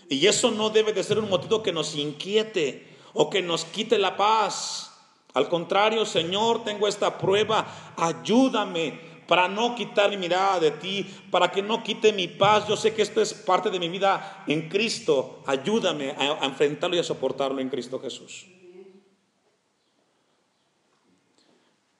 Y 0.10 0.28
eso 0.28 0.52
no 0.52 0.70
debe 0.70 0.92
de 0.92 1.02
ser 1.02 1.20
un 1.20 1.30
motivo 1.30 1.64
que 1.64 1.72
nos 1.72 1.96
inquiete 1.96 2.86
o 3.14 3.30
que 3.30 3.42
nos 3.42 3.64
quite 3.64 3.98
la 3.98 4.18
paz. 4.18 4.92
Al 5.34 5.48
contrario, 5.48 6.06
Señor, 6.06 6.66
tengo 6.66 6.90
esta 6.90 7.18
prueba, 7.18 7.94
ayúdame 7.96 9.00
para 9.26 9.48
no 9.48 9.76
quitar 9.76 10.10
mi 10.10 10.18
mirada 10.18 10.60
de 10.60 10.72
ti, 10.72 11.08
para 11.32 11.50
que 11.50 11.62
no 11.62 11.84
quite 11.84 12.12
mi 12.12 12.28
paz. 12.28 12.68
Yo 12.68 12.76
sé 12.76 12.94
que 12.94 13.02
esto 13.02 13.22
es 13.22 13.34
parte 13.34 13.70
de 13.70 13.80
mi 13.80 13.88
vida 13.88 14.44
en 14.46 14.68
Cristo. 14.68 15.42
Ayúdame 15.46 16.12
a, 16.12 16.46
enfrentarlo 16.46 16.98
y 16.98 17.00
a 17.00 17.04
soportarlo 17.04 17.62
en 17.62 17.70
Cristo 17.70 17.98
Jesús. 17.98 18.46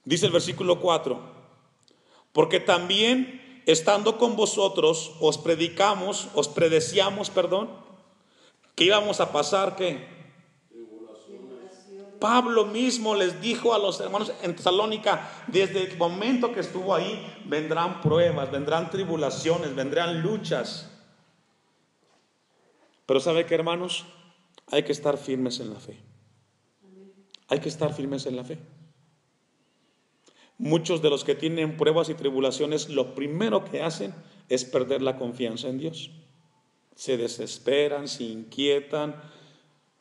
Dice 0.06 0.26
el 0.26 0.32
versículo 0.32 0.80
4, 0.80 1.20
porque 2.34 2.60
también 2.60 3.62
estando 3.66 4.18
con 4.18 4.36
vosotros 4.36 5.14
os 5.20 5.38
predicamos, 5.38 6.28
os 6.34 6.48
predeciamos, 6.48 7.30
perdón, 7.30 7.70
que 8.76 8.86
íbamos 8.86 9.20
a 9.20 9.32
pasar 9.32 9.76
que 9.76 10.12
Pablo 12.20 12.66
mismo 12.66 13.16
les 13.16 13.42
dijo 13.42 13.74
a 13.74 13.80
los 13.80 14.00
hermanos 14.00 14.32
en 14.44 14.56
Tesalónica, 14.56 15.30
desde 15.48 15.84
el 15.84 15.98
momento 15.98 16.54
que 16.54 16.62
estuvo 16.62 16.96
ahí, 16.96 17.22
vendrán 17.46 18.00
pruebas, 18.00 18.50
vendrán 18.50 18.90
tribulaciones, 18.90 19.76
vendrán 19.76 20.22
luchas. 20.22 20.90
Pero 23.06 23.20
¿sabe 23.20 23.46
qué, 23.46 23.56
hermanos? 23.56 24.06
Hay 24.72 24.84
que 24.84 24.94
estar 24.94 25.18
firmes 25.18 25.60
en 25.60 25.74
la 25.74 25.80
fe. 25.82 26.00
Hay 27.50 27.60
que 27.60 27.68
estar 27.68 27.94
firmes 27.94 28.26
en 28.26 28.38
la 28.38 28.46
fe. 28.46 28.58
Muchos 30.64 31.02
de 31.02 31.10
los 31.10 31.26
que 31.26 31.36
tienen 31.36 31.76
pruebas 31.76 32.08
y 32.08 32.14
tribulaciones, 32.14 32.88
lo 32.88 33.16
primero 33.16 33.66
que 33.66 33.82
hacen 33.82 34.16
es 34.48 34.64
perder 34.64 35.02
la 35.02 35.18
confianza 35.18 35.68
en 35.68 35.78
Dios. 35.78 36.10
Se 36.96 37.18
desesperan, 37.18 38.08
se 38.08 38.24
inquietan, 38.24 39.22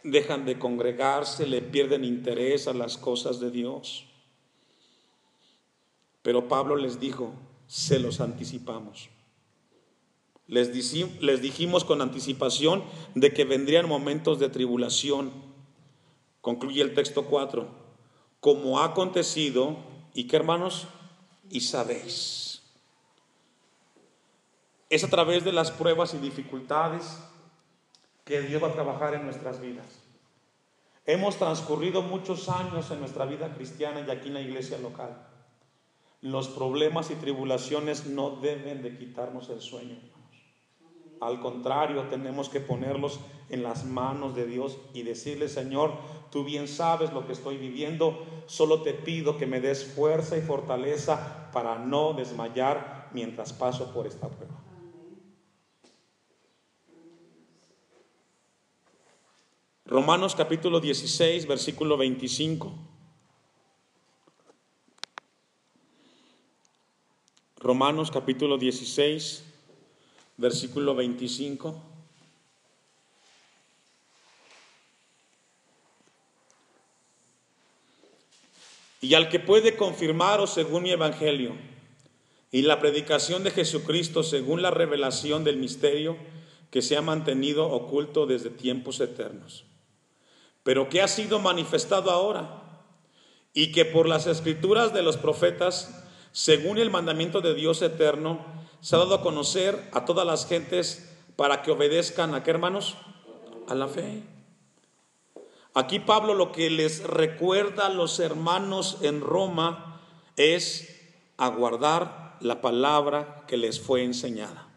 dejan 0.05 0.47
de 0.47 0.61
congregarse, 0.61 1.49
le 1.49 1.63
pierden 1.63 2.05
interés 2.05 2.69
a 2.69 2.75
las 2.75 2.97
cosas 2.97 3.41
de 3.41 3.51
Dios. 3.51 4.07
Pero 6.23 6.47
Pablo 6.47 6.77
les 6.77 7.01
dijo, 7.01 7.33
se 7.67 7.99
los 7.99 8.21
anticipamos. 8.21 9.09
Les, 10.47 10.73
dijimos 10.73 11.85
con 11.85 12.01
anticipación 12.01 12.85
de 13.17 13.33
que 13.33 13.45
vendrían 13.45 13.89
momentos 13.89 14.39
de 14.39 14.49
tribulación. 14.49 15.33
Concluye 16.41 16.83
el 16.83 16.95
texto 16.95 17.25
4. 17.25 17.67
Como 18.39 18.79
ha 18.79 18.85
acontecido, 18.85 19.91
¿y 20.15 20.27
qué 20.27 20.37
hermanos? 20.37 20.87
Y 21.51 21.61
sabéis. 21.61 22.63
Es 24.89 25.05
a 25.05 25.09
través 25.09 25.45
de 25.45 25.53
las 25.53 25.71
pruebas 25.71 26.15
y 26.15 26.19
dificultades 26.19 27.19
que 28.25 28.43
Dios 28.43 28.63
va 28.63 28.69
a 28.69 28.73
trabajar 28.73 29.15
en 29.15 29.25
nuestras 29.25 29.61
vidas. 29.61 29.87
Hemos 31.05 31.37
transcurrido 31.37 32.03
muchos 32.03 32.49
años 32.49 32.91
en 32.91 33.01
nuestra 33.01 33.25
vida 33.25 33.53
cristiana 33.55 34.05
y 34.07 34.11
aquí 34.11 34.29
en 34.29 34.35
la 34.35 34.41
iglesia 34.41 34.79
local. 34.79 35.27
Los 36.21 36.49
problemas 36.49 37.11
y 37.11 37.17
tribulaciones 37.17 38.07
no 38.07 38.37
deben 38.37 38.83
de 38.83 38.97
quitarnos 38.97 39.49
el 39.49 39.61
sueño. 39.61 39.99
Al 41.23 41.39
contrario, 41.39 42.09
tenemos 42.09 42.49
que 42.49 42.59
ponerlos 42.59 43.21
en 43.49 43.63
las 43.63 43.85
manos 43.85 44.35
de 44.35 44.45
Dios 44.45 44.79
y 44.93 45.05
decirle, 45.05 45.49
Señor, 45.49 45.93
tú 46.33 46.43
bien 46.43 46.67
sabes 46.67 47.13
lo 47.13 47.29
que 47.29 47.33
estoy 47.33 47.59
viviendo, 47.59 48.27
solo 48.47 48.83
te 48.83 48.93
pido 48.93 49.39
que 49.39 49.47
me 49.47 49.61
des 49.61 49.85
fuerza 49.85 50.37
y 50.37 50.41
fortaleza 50.41 51.49
para 51.53 51.79
no 51.79 52.13
desmayar 52.13 53.09
mientras 53.13 53.53
paso 53.53 53.93
por 53.93 54.09
esta 54.09 54.29
prueba. 54.29 54.61
Romanos 59.85 60.35
capítulo 60.35 60.81
16, 60.81 61.47
versículo 61.47 61.97
25. 61.97 62.73
Romanos 67.59 68.11
capítulo 68.11 68.59
16, 68.59 69.52
versículo 70.37 70.95
25. 70.95 71.83
Y 79.01 79.15
al 79.15 79.29
que 79.29 79.41
puede 79.41 79.77
confirmaros 79.77 80.55
según 80.55 80.85
mi 80.85 80.91
evangelio 80.91 81.57
y 82.51 82.63
la 82.63 82.81
predicación 82.81 83.43
de 83.43 83.51
Jesucristo 83.51 84.23
según 84.23 84.63
la 84.63 84.71
revelación 84.71 85.43
del 85.45 85.57
misterio 85.57 86.17
que 86.71 86.83
se 86.83 86.97
ha 86.97 87.03
mantenido 87.03 87.69
oculto 87.69 88.27
desde 88.27 88.51
tiempos 88.51 89.01
eternos 89.01 89.65
pero 90.63 90.89
que 90.89 91.03
ha 91.03 91.09
sido 91.09 91.39
manifestado 91.39 92.11
ahora 92.11 92.63
y 93.53 93.73
que 93.73 93.85
por 93.85 94.09
las 94.09 94.27
escrituras 94.27 94.95
de 94.95 95.03
los 95.03 95.17
profetas, 95.17 96.02
según 96.33 96.79
el 96.79 96.91
mandamiento 96.91 97.41
de 97.41 97.55
Dios 97.55 97.83
eterno, 97.83 98.45
se 98.81 98.97
ha 98.97 98.99
dado 98.99 99.15
a 99.15 99.23
conocer 99.23 99.89
a 99.93 100.05
todas 100.05 100.27
las 100.27 100.47
gentes 100.47 101.15
para 101.37 101.63
que 101.63 101.71
obedezcan 101.71 102.35
a 102.35 102.43
qué 102.43 102.51
hermanos? 102.51 102.97
A 103.69 103.75
la 103.75 103.87
fe. 103.87 104.23
Aquí 105.75 106.01
Pablo 106.01 106.35
lo 106.35 106.53
que 106.53 106.69
les 106.69 107.03
recuerda 107.03 107.87
a 107.87 107.91
los 107.91 108.19
hermanos 108.19 108.99
en 109.03 109.21
Roma 109.21 110.01
es 110.37 111.01
aguardar 111.37 112.37
la 112.41 112.61
palabra 112.61 113.45
que 113.47 113.57
les 113.57 113.81
fue 113.81 114.05
enseñada. 114.05 114.69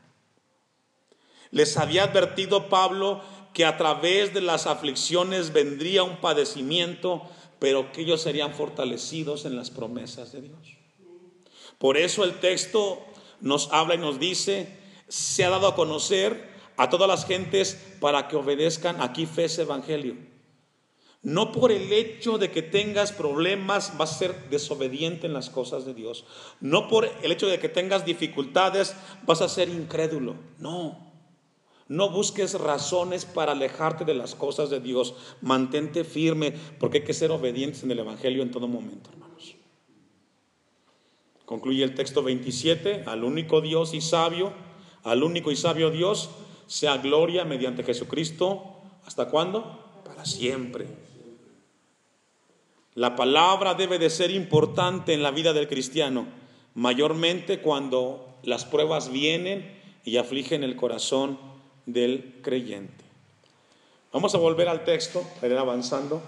Les 1.52 1.78
había 1.78 2.04
advertido 2.04 2.70
Pablo 2.70 3.22
que 3.54 3.66
a 3.66 3.78
través 3.78 4.34
de 4.34 4.42
las 4.42 4.68
aflicciones 4.68 5.54
vendría 5.54 6.04
un 6.04 6.18
padecimiento, 6.18 7.22
pero 7.60 7.92
que 7.92 8.02
ellos 8.02 8.22
serían 8.22 8.54
fortalecidos 8.54 9.46
en 9.46 9.56
las 9.56 9.70
promesas 9.70 10.34
de 10.34 10.42
Dios. 10.42 10.75
Por 11.78 11.98
eso 11.98 12.24
el 12.24 12.40
texto 12.40 13.06
nos 13.42 13.72
habla 13.72 13.96
y 13.96 14.00
nos 14.00 14.20
dice, 14.20 14.78
se 15.08 15.44
ha 15.44 15.50
dado 15.50 15.68
a 15.68 15.76
conocer 15.76 16.56
a 16.78 16.90
todas 16.90 17.08
las 17.08 17.26
gentes 17.26 17.80
para 18.00 18.28
que 18.28 18.36
obedezcan 18.36 19.02
aquí 19.02 19.26
fe 19.26 19.46
ese 19.46 19.64
evangelio. 19.64 20.16
No 21.26 21.52
por 21.52 21.72
el 21.72 21.92
hecho 21.92 22.38
de 22.38 22.52
que 22.52 22.62
tengas 22.62 23.12
problemas 23.12 23.98
vas 23.98 24.12
a 24.12 24.18
ser 24.20 24.50
desobediente 24.52 25.26
en 25.26 25.34
las 25.34 25.50
cosas 25.50 25.84
de 25.84 25.96
Dios. 25.96 26.24
No 26.60 26.88
por 26.88 27.10
el 27.24 27.32
hecho 27.32 27.48
de 27.48 27.58
que 27.58 27.68
tengas 27.68 28.06
dificultades 28.06 28.96
vas 29.26 29.42
a 29.42 29.50
ser 29.50 29.70
incrédulo. 29.70 30.36
No. 30.60 31.00
No 31.88 32.12
busques 32.12 32.54
razones 32.60 33.26
para 33.26 33.54
alejarte 33.54 34.06
de 34.06 34.14
las 34.14 34.36
cosas 34.36 34.70
de 34.70 34.80
Dios. 34.80 35.16
Mantente 35.42 36.04
firme 36.04 36.54
porque 36.80 37.00
hay 37.00 37.04
que 37.04 37.14
ser 37.14 37.32
obedientes 37.32 37.82
en 37.84 37.90
el 37.90 38.00
Evangelio 38.00 38.44
en 38.44 38.52
todo 38.52 38.68
momento, 38.68 39.10
hermanos. 39.10 39.25
Concluye 41.46 41.84
el 41.84 41.96
texto 41.96 42.24
27. 42.24 43.04
Al 43.06 43.24
único 43.24 43.62
Dios 43.62 43.94
y 43.94 44.02
sabio, 44.02 44.52
al 45.04 45.24
único 45.24 45.52
y 45.52 45.56
sabio 45.56 45.92
Dios, 45.92 46.30
sea 46.68 46.98
gloria 46.98 47.46
mediante 47.46 47.84
Jesucristo. 47.84 48.64
¿Hasta 49.06 49.30
cuándo? 49.30 50.02
Para 50.04 50.26
siempre. 50.26 50.88
La 52.96 53.16
palabra 53.16 53.74
debe 53.74 54.00
de 54.00 54.10
ser 54.10 54.32
importante 54.32 55.14
en 55.14 55.22
la 55.22 55.32
vida 55.32 55.54
del 55.54 55.68
cristiano, 55.68 56.28
mayormente 56.74 57.60
cuando 57.60 58.38
las 58.44 58.66
pruebas 58.66 59.12
vienen 59.12 59.80
y 60.06 60.18
afligen 60.18 60.64
el 60.64 60.76
corazón 60.76 61.38
del 61.86 62.40
creyente. 62.42 63.04
Vamos 64.14 64.34
a 64.34 64.38
volver 64.38 64.70
al 64.70 64.86
texto 64.86 65.24
para 65.42 65.54
ir 65.54 65.60
avanzando. 65.60 66.22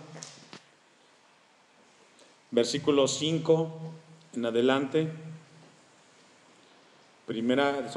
Versículo 2.52 3.08
5 3.08 3.94
en 4.36 4.46
adelante. 4.46 5.10
Primera 7.26 7.82
de 7.82 7.90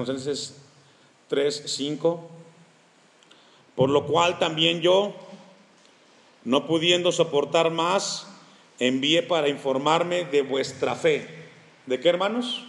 3, 1.28 1.62
5. 1.66 2.30
Por 3.76 3.90
lo 3.90 4.06
cual 4.06 4.38
también 4.38 4.80
yo, 4.80 5.14
no 6.44 6.66
pudiendo 6.66 7.12
soportar 7.12 7.70
más, 7.70 8.26
envié 8.78 9.22
para 9.22 9.48
informarme 9.48 10.24
de 10.24 10.42
vuestra 10.42 10.94
fe. 10.94 11.28
¿De 11.86 12.00
qué 12.00 12.08
hermanos? 12.08 12.64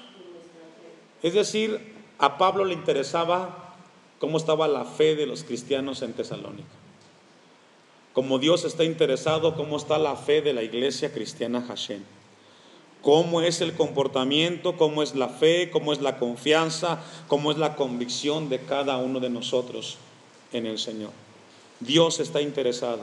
Es 1.24 1.34
decir, 1.34 1.94
a 2.18 2.38
Pablo 2.38 2.66
le 2.66 2.74
interesaba 2.74 3.76
cómo 4.20 4.38
estaba 4.38 4.68
la 4.68 4.86
fe 4.86 5.16
de 5.16 5.26
los 5.26 5.44
cristianos 5.44 6.02
en 6.02 6.14
Tesalónica. 6.14 6.70
Como 8.14 8.40
Dios 8.40 8.66
está 8.66 8.84
interesado, 8.84 9.56
cómo 9.56 9.78
está 9.78 9.98
la 9.98 10.16
fe 10.16 10.42
de 10.42 10.54
la 10.54 10.64
iglesia 10.64 11.12
cristiana 11.14 11.62
Hashem. 11.62 12.04
Cómo 13.02 13.42
es 13.42 13.62
el 13.62 13.74
comportamiento, 13.74 14.78
cómo 14.78 15.02
es 15.02 15.16
la 15.16 15.28
fe, 15.28 15.72
cómo 15.72 15.92
es 15.92 16.02
la 16.02 16.18
confianza, 16.18 17.04
cómo 17.28 17.52
es 17.52 17.58
la 17.58 17.76
convicción 17.76 18.50
de 18.50 18.60
cada 18.60 18.98
uno 18.98 19.20
de 19.20 19.30
nosotros 19.30 19.98
en 20.54 20.66
el 20.66 20.78
Señor. 20.78 21.12
Dios 21.80 22.20
está 22.20 22.42
interesado. 22.42 23.02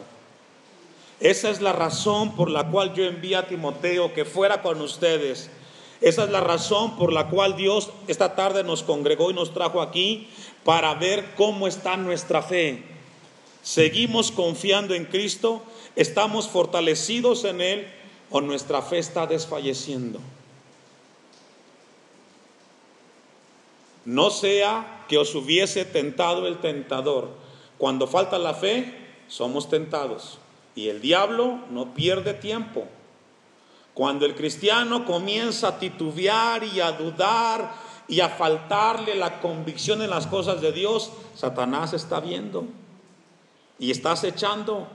Esa 1.21 1.51
es 1.51 1.61
la 1.61 1.73
razón 1.73 2.37
por 2.37 2.49
la 2.49 2.71
cual 2.71 2.95
yo 2.95 3.05
envié 3.05 3.35
a 3.35 3.49
Timoteo 3.49 4.15
que 4.15 4.25
fuera 4.25 4.63
con 4.63 4.81
ustedes 4.81 5.51
esa 6.01 6.25
es 6.25 6.31
la 6.31 6.41
razón 6.41 6.97
por 6.97 7.13
la 7.13 7.29
cual 7.29 7.57
Dios 7.57 7.91
esta 8.07 8.37
tarde 8.37 8.63
nos 8.63 8.83
congregó 8.83 9.31
y 9.31 9.35
nos 9.35 9.53
trajo 9.53 9.83
aquí 9.83 10.29
para 10.65 10.95
ver 10.95 11.35
cómo 11.37 11.67
está 11.67 11.97
nuestra 11.97 12.41
fe. 12.41 12.85
¿Seguimos 13.63 14.31
confiando 14.31 14.95
en 14.95 15.07
Cristo? 15.07 15.61
¿Estamos 15.97 16.49
fortalecidos 16.49 17.45
en 17.45 17.61
Él 17.61 17.89
o 18.31 18.41
nuestra 18.41 18.83
fe 18.83 18.99
está 18.99 19.27
desfalleciendo? 19.27 20.21
No 24.05 24.31
sea 24.31 25.05
que 25.09 25.19
os 25.19 25.35
hubiese 25.35 25.85
tentado 25.85 26.47
el 26.47 26.59
tentador. 26.59 27.29
Cuando 27.77 28.07
falta 28.07 28.39
la 28.39 28.55
fe, 28.55 28.95
somos 29.29 29.69
tentados. 29.69 30.39
Y 30.75 30.89
el 30.89 31.01
diablo 31.01 31.59
no 31.71 31.95
pierde 31.95 32.35
tiempo. 32.35 32.87
Cuando 33.95 34.25
el 34.25 34.35
cristiano 34.35 35.05
comienza 35.05 35.69
a 35.69 35.79
titubear 35.79 36.65
y 36.65 36.81
a 36.81 36.93
dudar 36.93 37.75
y 38.07 38.21
a 38.21 38.29
faltarle 38.29 39.15
la 39.15 39.41
convicción 39.41 40.03
en 40.03 40.11
las 40.11 40.27
cosas 40.27 40.61
de 40.61 40.73
Dios, 40.73 41.11
Satanás 41.35 41.93
está 41.93 42.21
viendo 42.21 42.65
y 43.79 43.91
estás 43.91 44.25
echando 44.25 44.89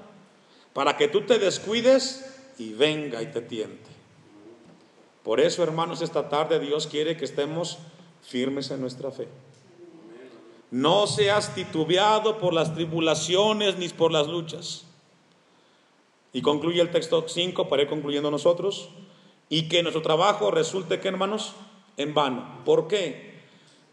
para 0.73 0.97
que 0.97 1.07
tú 1.07 1.21
te 1.21 1.37
descuides 1.37 2.32
y 2.57 2.73
venga 2.73 3.21
y 3.21 3.27
te 3.27 3.41
tiente. 3.41 3.89
Por 5.23 5.39
eso, 5.39 5.63
hermanos, 5.63 6.01
esta 6.01 6.29
tarde 6.29 6.59
Dios 6.59 6.87
quiere 6.87 7.15
que 7.15 7.25
estemos 7.25 7.77
firmes 8.21 8.71
en 8.71 8.81
nuestra 8.81 9.11
fe. 9.11 9.27
No 10.71 11.07
seas 11.07 11.53
titubeado 11.55 12.39
por 12.39 12.53
las 12.53 12.73
tribulaciones 12.73 13.77
ni 13.77 13.89
por 13.89 14.11
las 14.11 14.27
luchas. 14.27 14.85
Y 16.33 16.41
concluye 16.41 16.81
el 16.81 16.91
texto 16.91 17.25
5 17.27 17.69
para 17.69 17.83
ir 17.83 17.89
concluyendo 17.89 18.31
nosotros. 18.31 18.89
Y 19.49 19.69
que 19.69 19.83
nuestro 19.83 20.01
trabajo 20.01 20.49
resulte 20.49 20.99
que, 20.99 21.07
hermanos, 21.07 21.53
en 21.97 22.13
vano. 22.13 22.61
¿Por 22.65 22.87
qué? 22.87 23.39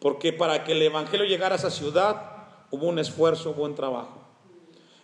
Porque 0.00 0.32
para 0.32 0.64
que 0.64 0.72
el 0.72 0.82
Evangelio 0.82 1.26
llegara 1.26 1.54
a 1.54 1.58
esa 1.58 1.70
ciudad 1.70 2.30
hubo 2.70 2.86
un 2.86 2.98
esfuerzo, 2.98 3.52
un 3.52 3.74
trabajo. 3.74 4.19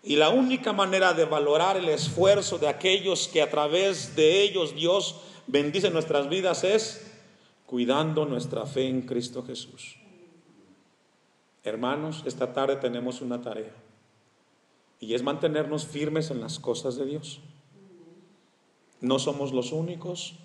Y 0.07 0.15
la 0.15 0.31
única 0.31 0.73
manera 0.73 1.15
de 1.15 1.25
valorar 1.25 1.77
el 1.77 1.89
esfuerzo 1.89 2.59
de 2.59 2.69
aquellos 2.69 3.27
que 3.27 3.43
a 3.43 3.51
través 3.51 4.15
de 4.15 4.43
ellos 4.43 4.77
Dios 4.77 5.17
bendice 5.49 5.91
nuestras 5.91 6.29
vidas 6.29 6.63
es 6.63 7.13
cuidando 7.67 8.25
nuestra 8.25 8.67
fe 8.67 8.87
en 8.87 9.03
Cristo 9.03 9.43
Jesús. 9.45 9.97
Hermanos, 11.65 12.23
esta 12.25 12.53
tarde 12.53 12.77
tenemos 12.77 13.21
una 13.21 13.43
tarea 13.43 13.75
y 15.01 15.13
es 15.15 15.25
mantenernos 15.25 15.85
firmes 15.89 16.31
en 16.31 16.41
las 16.41 16.61
cosas 16.61 16.95
de 16.95 17.07
Dios. 17.07 17.41
No 19.01 19.19
somos 19.19 19.53
los 19.53 19.73
únicos. 19.73 20.37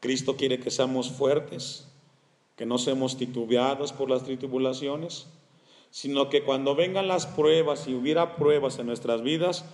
Cristo 0.00 0.38
quiere 0.38 0.60
que 0.60 0.70
seamos 0.70 1.10
fuertes, 1.10 1.88
que 2.56 2.64
no 2.64 2.78
seamos 2.78 3.18
titubeados 3.18 3.92
por 3.92 4.08
las 4.08 4.24
tribulaciones, 4.24 5.26
sino 5.94 6.28
que 6.28 6.42
cuando 6.42 6.74
vengan 6.74 7.06
las 7.06 7.24
pruebas 7.24 7.86
y 7.86 7.94
hubiera 7.94 8.34
pruebas 8.34 8.80
en 8.80 8.86
nuestras 8.86 9.22
vidas, 9.22 9.64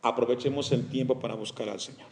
aprovechemos 0.00 0.72
el 0.72 0.88
tiempo 0.88 1.20
para 1.20 1.34
buscar 1.34 1.68
al 1.68 1.80
Señor. 1.80 2.08